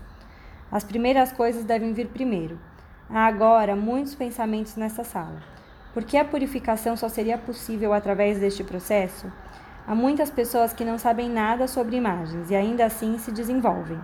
As 0.71 0.83
primeiras 0.83 1.33
coisas 1.33 1.65
devem 1.65 1.93
vir 1.93 2.09
primeiro. 2.09 2.59
Há 3.09 3.25
agora 3.25 3.77
muitos 3.77 4.17
pensamentos 4.17 4.75
nessa 4.75 5.05
sala. 5.05 5.41
Por 5.95 6.03
que 6.05 6.19
a 6.19 6.25
purificação 6.25 6.97
só 6.97 7.09
seria 7.09 7.39
possível 7.39 7.93
através 7.95 8.41
deste 8.41 8.65
processo? 8.65 9.33
Há 9.89 9.95
muitas 9.95 10.31
pessoas 10.31 10.73
que 10.73 10.85
não 10.85 10.99
sabem 10.99 11.29
nada 11.29 11.67
sobre 11.67 11.97
imagens 11.97 12.51
e 12.51 12.55
ainda 12.55 12.85
assim 12.85 13.19
se 13.19 13.33
desenvolvem. 13.33 13.99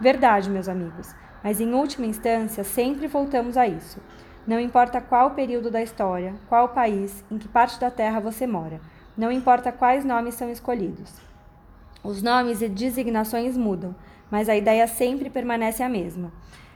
Verdade, 0.00 0.50
meus 0.50 0.68
amigos, 0.68 1.14
mas 1.42 1.60
em 1.60 1.72
última 1.72 2.04
instância 2.04 2.64
sempre 2.64 3.06
voltamos 3.06 3.56
a 3.56 3.66
isso. 3.66 3.98
Não 4.46 4.58
importa 4.58 5.00
qual 5.00 5.30
período 5.30 5.70
da 5.70 5.80
história, 5.80 6.34
qual 6.48 6.70
país, 6.70 7.24
em 7.30 7.38
que 7.38 7.46
parte 7.46 7.78
da 7.78 7.90
Terra 7.90 8.18
você 8.20 8.46
mora 8.46 8.80
não 9.20 9.30
importa 9.30 9.70
quais 9.70 10.02
nomes 10.02 10.34
são 10.34 10.50
escolhidos. 10.50 11.12
Os 12.02 12.22
nomes 12.22 12.62
e 12.62 12.68
designações 12.68 13.54
mudam, 13.54 13.94
mas 14.30 14.48
a 14.48 14.56
ideia 14.56 14.86
sempre 14.86 15.28
permanece 15.28 15.82
a 15.82 15.88
mesma. 15.90 16.32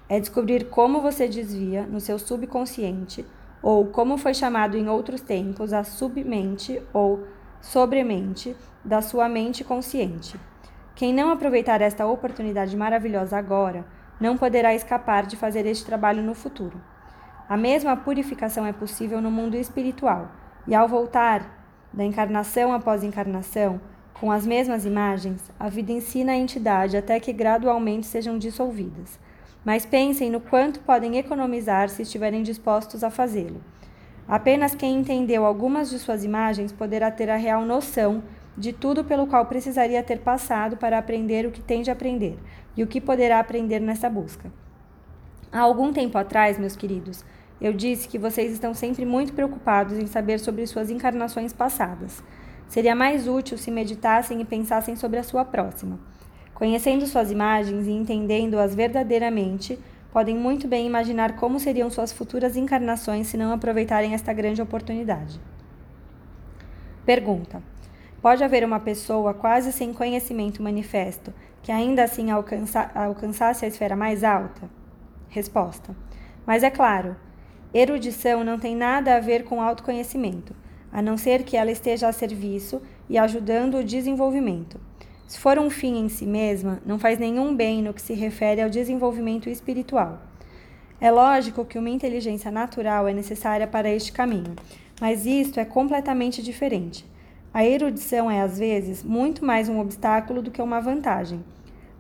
É 0.09 0.21
descobrir 0.21 0.69
como 0.69 1.01
você 1.01 1.27
desvia 1.27 1.87
no 1.87 2.01
seu 2.01 2.19
subconsciente, 2.19 3.25
ou 3.63 3.87
como 3.87 4.19
foi 4.19 4.35
chamado 4.35 4.77
em 4.77 4.91
outros 4.91 5.23
tempos 5.23 5.73
a 5.73 5.83
submente 5.85 6.83
ou 6.93 7.25
sobremente 7.65 8.55
da 8.85 9.01
sua 9.01 9.27
mente 9.27 9.65
consciente. 9.65 10.39
Quem 10.95 11.15
não 11.15 11.31
aproveitar 11.31 11.81
esta 11.81 12.07
oportunidade 12.07 12.77
maravilhosa 12.77 13.39
agora, 13.39 13.87
não 14.21 14.37
poderá 14.37 14.75
escapar 14.75 15.25
de 15.25 15.35
fazer 15.35 15.65
este 15.65 15.85
trabalho 15.85 16.23
no 16.23 16.35
futuro. 16.35 16.79
A 17.49 17.57
mesma 17.57 17.97
purificação 17.97 18.67
é 18.67 18.73
possível 18.73 19.21
no 19.21 19.31
mundo 19.31 19.57
espiritual, 19.57 20.31
e 20.69 20.75
ao 20.75 20.87
voltar 20.87 21.67
da 21.93 22.05
encarnação 22.05 22.73
após 22.73 23.03
encarnação, 23.03 23.81
com 24.13 24.31
as 24.31 24.47
mesmas 24.47 24.85
imagens, 24.85 25.51
a 25.59 25.69
vida 25.69 25.91
ensina 25.91 26.33
a 26.33 26.37
entidade 26.37 26.97
até 26.97 27.19
que 27.19 27.33
gradualmente 27.33 28.07
sejam 28.07 28.39
dissolvidas. 28.39 29.19
Mas 29.65 29.87
pensem 29.87 30.31
no 30.31 30.41
quanto 30.41 30.81
podem 30.81 31.17
economizar 31.17 31.89
se 31.89 32.03
estiverem 32.03 32.43
dispostos 32.43 33.03
a 33.03 33.11
fazê-lo. 33.11 33.63
Apenas 34.27 34.75
quem 34.75 34.97
entendeu 34.97 35.45
algumas 35.45 35.91
de 35.91 35.99
suas 35.99 36.25
imagens 36.25 36.73
poderá 36.73 37.11
ter 37.11 37.29
a 37.29 37.37
real 37.37 37.65
noção 37.65 38.23
de 38.57 38.73
tudo 38.73 39.05
pelo 39.05 39.27
qual 39.27 39.45
precisaria 39.47 40.03
ter 40.03 40.21
passado 40.21 40.77
para 40.77 40.99
aprender 40.99 41.47
o 41.47 41.51
que 41.51 41.61
tem 41.61 41.83
de 41.83 41.91
aprender 41.91 42.39
e 42.77 42.83
o 42.83 42.87
que 42.87 43.01
poderá 43.01 43.39
aprender 43.39 43.81
nessa 43.81 44.09
busca. 44.09 44.51
Há 45.53 45.61
algum 45.61 45.93
tempo 45.93 46.17
atrás, 46.17 46.59
meus 46.59 46.75
queridos, 46.75 47.25
eu 47.61 47.73
disse 47.73 48.09
que 48.09 48.19
vocês 48.19 48.53
estão 48.53 48.75
sempre 48.75 49.05
muito 49.05 49.33
preocupados 49.33 49.99
em 49.99 50.07
saber 50.07 50.39
sobre 50.39 50.67
suas 50.67 50.91
encarnações 50.91 51.53
passadas. 51.53 52.23
Seria 52.67 52.95
mais 52.95 53.29
útil 53.29 53.57
se 53.59 53.71
meditassem 53.71 54.41
e 54.41 54.45
pensassem 54.45 54.97
sobre 54.97 55.19
a 55.19 55.23
sua 55.23 55.45
próxima. 55.45 55.99
Conhecendo 56.55 57.07
suas 57.07 57.31
imagens 57.31 57.87
e 57.87 57.91
entendendo-as 57.91 58.75
verdadeiramente, 58.75 59.79
podem 60.15 60.37
muito 60.37 60.69
bem 60.69 60.87
imaginar 60.87 61.35
como 61.35 61.59
seriam 61.59 61.91
suas 61.91 62.13
futuras 62.13 62.57
encarnações 62.57 63.27
se 63.27 63.37
não 63.37 63.53
aproveitarem 63.53 64.15
esta 64.15 64.33
grande 64.33 64.63
oportunidade. 64.63 65.41
Pergunta: 67.05 67.61
Pode 68.23 68.45
haver 68.45 68.65
uma 68.65 68.79
pessoa 68.79 69.35
quase 69.35 69.73
sem 69.73 69.93
conhecimento 69.93 70.63
manifesto 70.63 71.35
que 71.61 71.73
ainda 71.73 72.05
assim 72.05 72.31
alcança, 72.31 72.89
alcançasse 72.95 73.65
a 73.65 73.69
esfera 73.69 73.97
mais 73.97 74.23
alta? 74.23 74.71
Resposta: 75.29 75.97
Mas 76.47 76.63
é 76.63 76.71
claro, 76.71 77.17
Erudição 77.75 78.45
não 78.45 78.57
tem 78.57 78.77
nada 78.77 79.17
a 79.17 79.21
ver 79.21 79.43
com 79.43 79.61
autoconhecimento, 79.61 80.55
a 80.93 81.03
não 81.03 81.17
ser 81.17 81.43
que 81.43 81.57
ela 81.57 81.73
esteja 81.73 82.07
a 82.07 82.13
serviço 82.13 82.81
e 83.11 83.19
ajudando 83.19 83.79
o 83.79 83.85
desenvolvimento. 83.85 84.79
Se 85.27 85.39
for 85.39 85.59
um 85.59 85.71
fim 85.71 86.05
em 86.05 86.09
si 86.09 86.27
mesma, 86.27 86.81
não 86.85 86.99
faz 86.99 87.19
nenhum 87.19 87.57
bem 87.57 87.83
no 87.83 87.95
que 87.95 88.03
se 88.03 88.13
refere 88.13 88.61
ao 88.61 88.69
desenvolvimento 88.69 89.49
espiritual. 89.49 90.21
É 91.01 91.11
lógico 91.11 91.65
que 91.65 91.79
uma 91.79 91.91
inteligência 91.91 92.51
natural 92.51 93.09
é 93.09 93.13
necessária 93.13 93.67
para 93.67 93.91
este 93.91 94.13
caminho, 94.13 94.55
mas 95.01 95.27
isto 95.27 95.59
é 95.59 95.65
completamente 95.65 96.43
diferente. 96.43 97.05
A 97.53 97.65
erudição 97.65 98.31
é, 98.31 98.41
às 98.41 98.59
vezes, 98.59 99.03
muito 99.03 99.45
mais 99.45 99.69
um 99.69 99.81
obstáculo 99.81 100.43
do 100.43 100.51
que 100.51 100.61
uma 100.61 100.81
vantagem. 100.81 101.45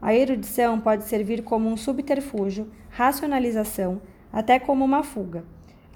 A 0.02 0.14
erudição 0.14 0.78
pode 0.78 1.04
servir 1.04 1.42
como 1.42 1.68
um 1.68 1.76
subterfúgio, 1.76 2.68
racionalização, 2.90 4.02
até 4.32 4.58
como 4.58 4.84
uma 4.84 5.02
fuga. 5.02 5.44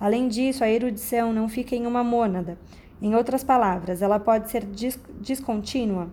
Além 0.00 0.28
disso, 0.28 0.64
a 0.64 0.70
erudição 0.70 1.32
não 1.32 1.48
fica 1.48 1.76
em 1.76 1.86
uma 1.86 2.02
mônada. 2.02 2.58
Em 3.02 3.14
outras 3.14 3.44
palavras, 3.44 4.00
ela 4.00 4.18
pode 4.18 4.50
ser 4.50 4.64
descontínua? 5.20 6.08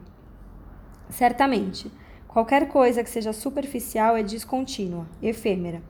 Certamente. 1.10 1.92
Qualquer 2.28 2.68
coisa 2.68 3.04
que 3.04 3.10
seja 3.10 3.32
superficial 3.32 4.18
é 4.18 4.24
descontínua, 4.24 5.08
efêmera. 5.22 5.82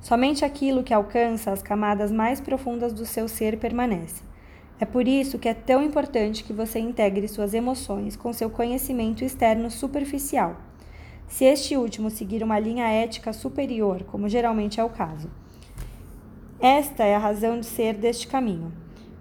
Somente 0.00 0.44
aquilo 0.44 0.82
que 0.82 0.92
alcança 0.92 1.52
as 1.52 1.62
camadas 1.62 2.10
mais 2.10 2.40
profundas 2.40 2.92
do 2.92 3.06
seu 3.06 3.28
ser 3.28 3.58
permanece. 3.58 4.22
É 4.80 4.84
por 4.84 5.06
isso 5.06 5.38
que 5.38 5.48
é 5.48 5.54
tão 5.54 5.80
importante 5.80 6.42
que 6.42 6.52
você 6.52 6.80
integre 6.80 7.28
suas 7.28 7.54
emoções 7.54 8.16
com 8.16 8.32
seu 8.32 8.50
conhecimento 8.50 9.24
externo 9.24 9.70
superficial. 9.70 10.56
Se 11.28 11.44
este 11.44 11.76
último 11.76 12.10
seguir 12.10 12.42
uma 12.42 12.58
linha 12.58 12.88
ética 12.88 13.32
superior, 13.32 14.02
como 14.02 14.28
geralmente 14.28 14.80
é 14.80 14.84
o 14.84 14.90
caso, 14.90 15.30
esta 16.60 17.04
é 17.04 17.14
a 17.14 17.18
razão 17.18 17.60
de 17.60 17.66
ser 17.66 17.94
deste 17.94 18.26
caminho. 18.26 18.72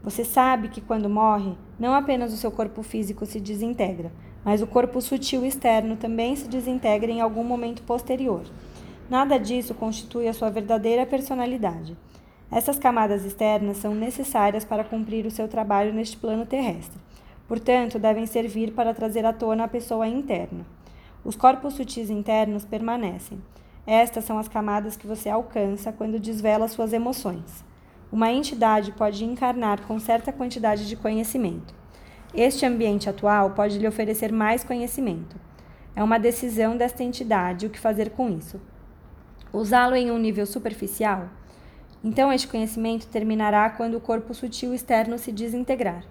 Você 0.04 0.26
sabe 0.26 0.68
que 0.68 0.82
quando 0.82 1.08
morre, 1.08 1.56
não 1.80 1.94
apenas 1.94 2.34
o 2.34 2.38
seu 2.38 2.52
corpo 2.52 2.82
físico 2.82 3.26
se 3.26 3.40
desintegra, 3.40 4.12
mas 4.44 4.62
o 4.62 4.68
corpo 4.68 5.02
sutil 5.02 5.46
externo 5.46 5.96
também 5.96 6.36
se 6.36 6.48
desintegra 6.48 7.12
em 7.12 7.22
algum 7.22 7.44
momento 7.44 7.82
posterior. 7.84 8.44
Nada 9.10 9.38
disso 9.38 9.74
constitui 9.74 10.28
a 10.28 10.34
sua 10.34 10.50
verdadeira 10.50 11.06
personalidade. 11.06 11.98
Essas 12.52 12.78
camadas 12.78 13.24
externas 13.24 13.78
são 13.78 13.94
necessárias 13.96 14.66
para 14.66 14.84
cumprir 14.84 15.26
o 15.26 15.32
seu 15.32 15.48
trabalho 15.48 15.94
neste 15.94 16.18
plano 16.18 16.46
terrestre. 16.46 17.00
Portanto, 17.48 18.00
devem 18.00 18.26
servir 18.26 18.72
para 18.72 18.94
trazer 18.94 19.26
à 19.26 19.34
tona 19.34 19.66
a 19.66 19.68
pessoa 19.68 20.08
interna. 20.08 20.66
Os 21.24 21.36
corpos 21.36 21.74
sutis 21.76 22.10
internos 22.10 22.66
permanecem. 22.66 23.42
Estas 23.86 24.26
são 24.26 24.38
as 24.38 24.48
camadas 24.48 24.96
que 24.96 25.08
você 25.08 25.30
alcança 25.30 25.92
quando 25.92 26.20
desvela 26.20 26.68
suas 26.68 26.94
emoções. 26.94 27.64
Uma 28.12 28.32
entidade 28.32 28.92
pode 28.92 29.24
encarnar 29.24 29.82
com 29.82 30.00
certa 30.00 30.32
quantidade 30.32 30.88
de 30.88 30.96
conhecimento. 30.96 31.81
Este 32.34 32.66
ambiente 32.66 33.10
atual 33.10 33.50
pode 33.50 33.78
lhe 33.78 33.86
oferecer 33.86 34.32
mais 34.32 34.64
conhecimento. 34.64 35.36
É 35.94 36.02
uma 36.02 36.18
decisão 36.18 36.78
desta 36.78 37.04
entidade 37.04 37.66
o 37.66 37.70
que 37.70 37.78
fazer 37.78 38.12
com 38.12 38.30
isso. 38.30 38.62
Usá-lo 39.52 39.98
em 39.98 40.10
um 40.12 40.18
nível 40.18 40.46
superficial? 40.46 41.28
Então 42.02 42.32
este 42.32 42.48
conhecimento 42.48 43.08
terminará 43.08 43.70
quando 43.70 43.96
o 43.96 44.00
corpo 44.00 44.34
sutil 44.34 44.74
externo 44.74 45.18
se 45.18 45.30
desintegrar. 45.30 46.06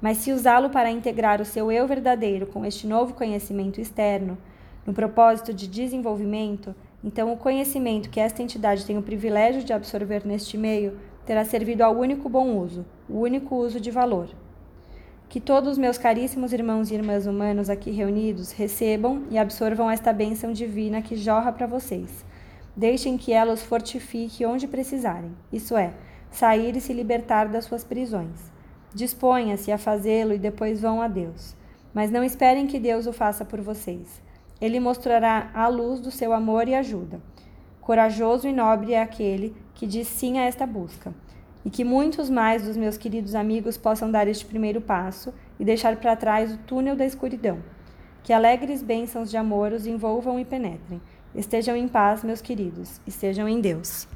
Mas 0.00 0.18
se 0.18 0.32
usá-lo 0.32 0.70
para 0.70 0.88
integrar 0.88 1.40
o 1.40 1.44
seu 1.44 1.72
eu 1.72 1.84
verdadeiro 1.88 2.46
com 2.46 2.64
este 2.64 2.86
novo 2.86 3.14
conhecimento 3.14 3.80
externo, 3.80 4.38
no 4.86 4.94
propósito 4.94 5.52
de 5.52 5.66
desenvolvimento, 5.66 6.76
então 7.02 7.32
o 7.32 7.36
conhecimento 7.36 8.08
que 8.08 8.20
esta 8.20 8.40
entidade 8.40 8.86
tem 8.86 8.98
o 8.98 9.02
privilégio 9.02 9.64
de 9.64 9.72
absorver 9.72 10.24
neste 10.24 10.56
meio 10.56 10.96
terá 11.26 11.44
servido 11.44 11.82
ao 11.82 11.96
único 11.96 12.28
bom 12.28 12.56
uso, 12.56 12.86
o 13.08 13.18
único 13.18 13.56
uso 13.56 13.80
de 13.80 13.90
valor. 13.90 14.28
Que 15.28 15.40
todos 15.40 15.72
os 15.72 15.78
meus 15.78 15.98
caríssimos 15.98 16.52
irmãos 16.52 16.90
e 16.90 16.94
irmãs 16.94 17.26
humanos 17.26 17.68
aqui 17.68 17.90
reunidos 17.90 18.52
recebam 18.52 19.24
e 19.30 19.36
absorvam 19.36 19.90
esta 19.90 20.12
bênção 20.12 20.52
divina 20.52 21.02
que 21.02 21.16
jorra 21.16 21.52
para 21.52 21.66
vocês. 21.66 22.24
Deixem 22.76 23.16
que 23.16 23.32
ela 23.32 23.52
os 23.52 23.62
fortifique 23.62 24.46
onde 24.46 24.68
precisarem, 24.68 25.32
isso 25.52 25.76
é, 25.76 25.92
sair 26.30 26.76
e 26.76 26.80
se 26.80 26.92
libertar 26.92 27.48
das 27.48 27.64
suas 27.64 27.82
prisões. 27.82 28.52
Disponha-se 28.94 29.72
a 29.72 29.78
fazê-lo 29.78 30.32
e 30.32 30.38
depois 30.38 30.80
vão 30.80 31.02
a 31.02 31.08
Deus. 31.08 31.56
Mas 31.92 32.10
não 32.10 32.22
esperem 32.22 32.66
que 32.66 32.78
Deus 32.78 33.06
o 33.06 33.12
faça 33.12 33.44
por 33.44 33.60
vocês. 33.60 34.22
Ele 34.60 34.78
mostrará 34.78 35.50
a 35.54 35.66
luz 35.68 36.00
do 36.00 36.10
seu 36.10 36.32
amor 36.32 36.68
e 36.68 36.74
ajuda. 36.74 37.20
Corajoso 37.80 38.48
e 38.48 38.52
nobre 38.52 38.92
é 38.92 39.02
aquele 39.02 39.54
que 39.74 39.86
diz 39.86 40.08
sim 40.08 40.38
a 40.38 40.44
esta 40.44 40.66
busca. 40.66 41.14
E 41.66 41.70
que 41.70 41.82
muitos 41.82 42.30
mais 42.30 42.62
dos 42.62 42.76
meus 42.76 42.96
queridos 42.96 43.34
amigos 43.34 43.76
possam 43.76 44.08
dar 44.08 44.28
este 44.28 44.46
primeiro 44.46 44.80
passo 44.80 45.34
e 45.58 45.64
deixar 45.64 45.96
para 45.96 46.14
trás 46.14 46.52
o 46.52 46.58
túnel 46.58 46.94
da 46.94 47.04
escuridão. 47.04 47.58
Que 48.22 48.32
alegres 48.32 48.84
bênçãos 48.84 49.28
de 49.28 49.36
amor 49.36 49.72
os 49.72 49.84
envolvam 49.84 50.38
e 50.38 50.44
penetrem. 50.44 51.02
Estejam 51.34 51.76
em 51.76 51.88
paz, 51.88 52.22
meus 52.22 52.40
queridos, 52.40 53.00
estejam 53.04 53.48
em 53.48 53.60
Deus. 53.60 54.06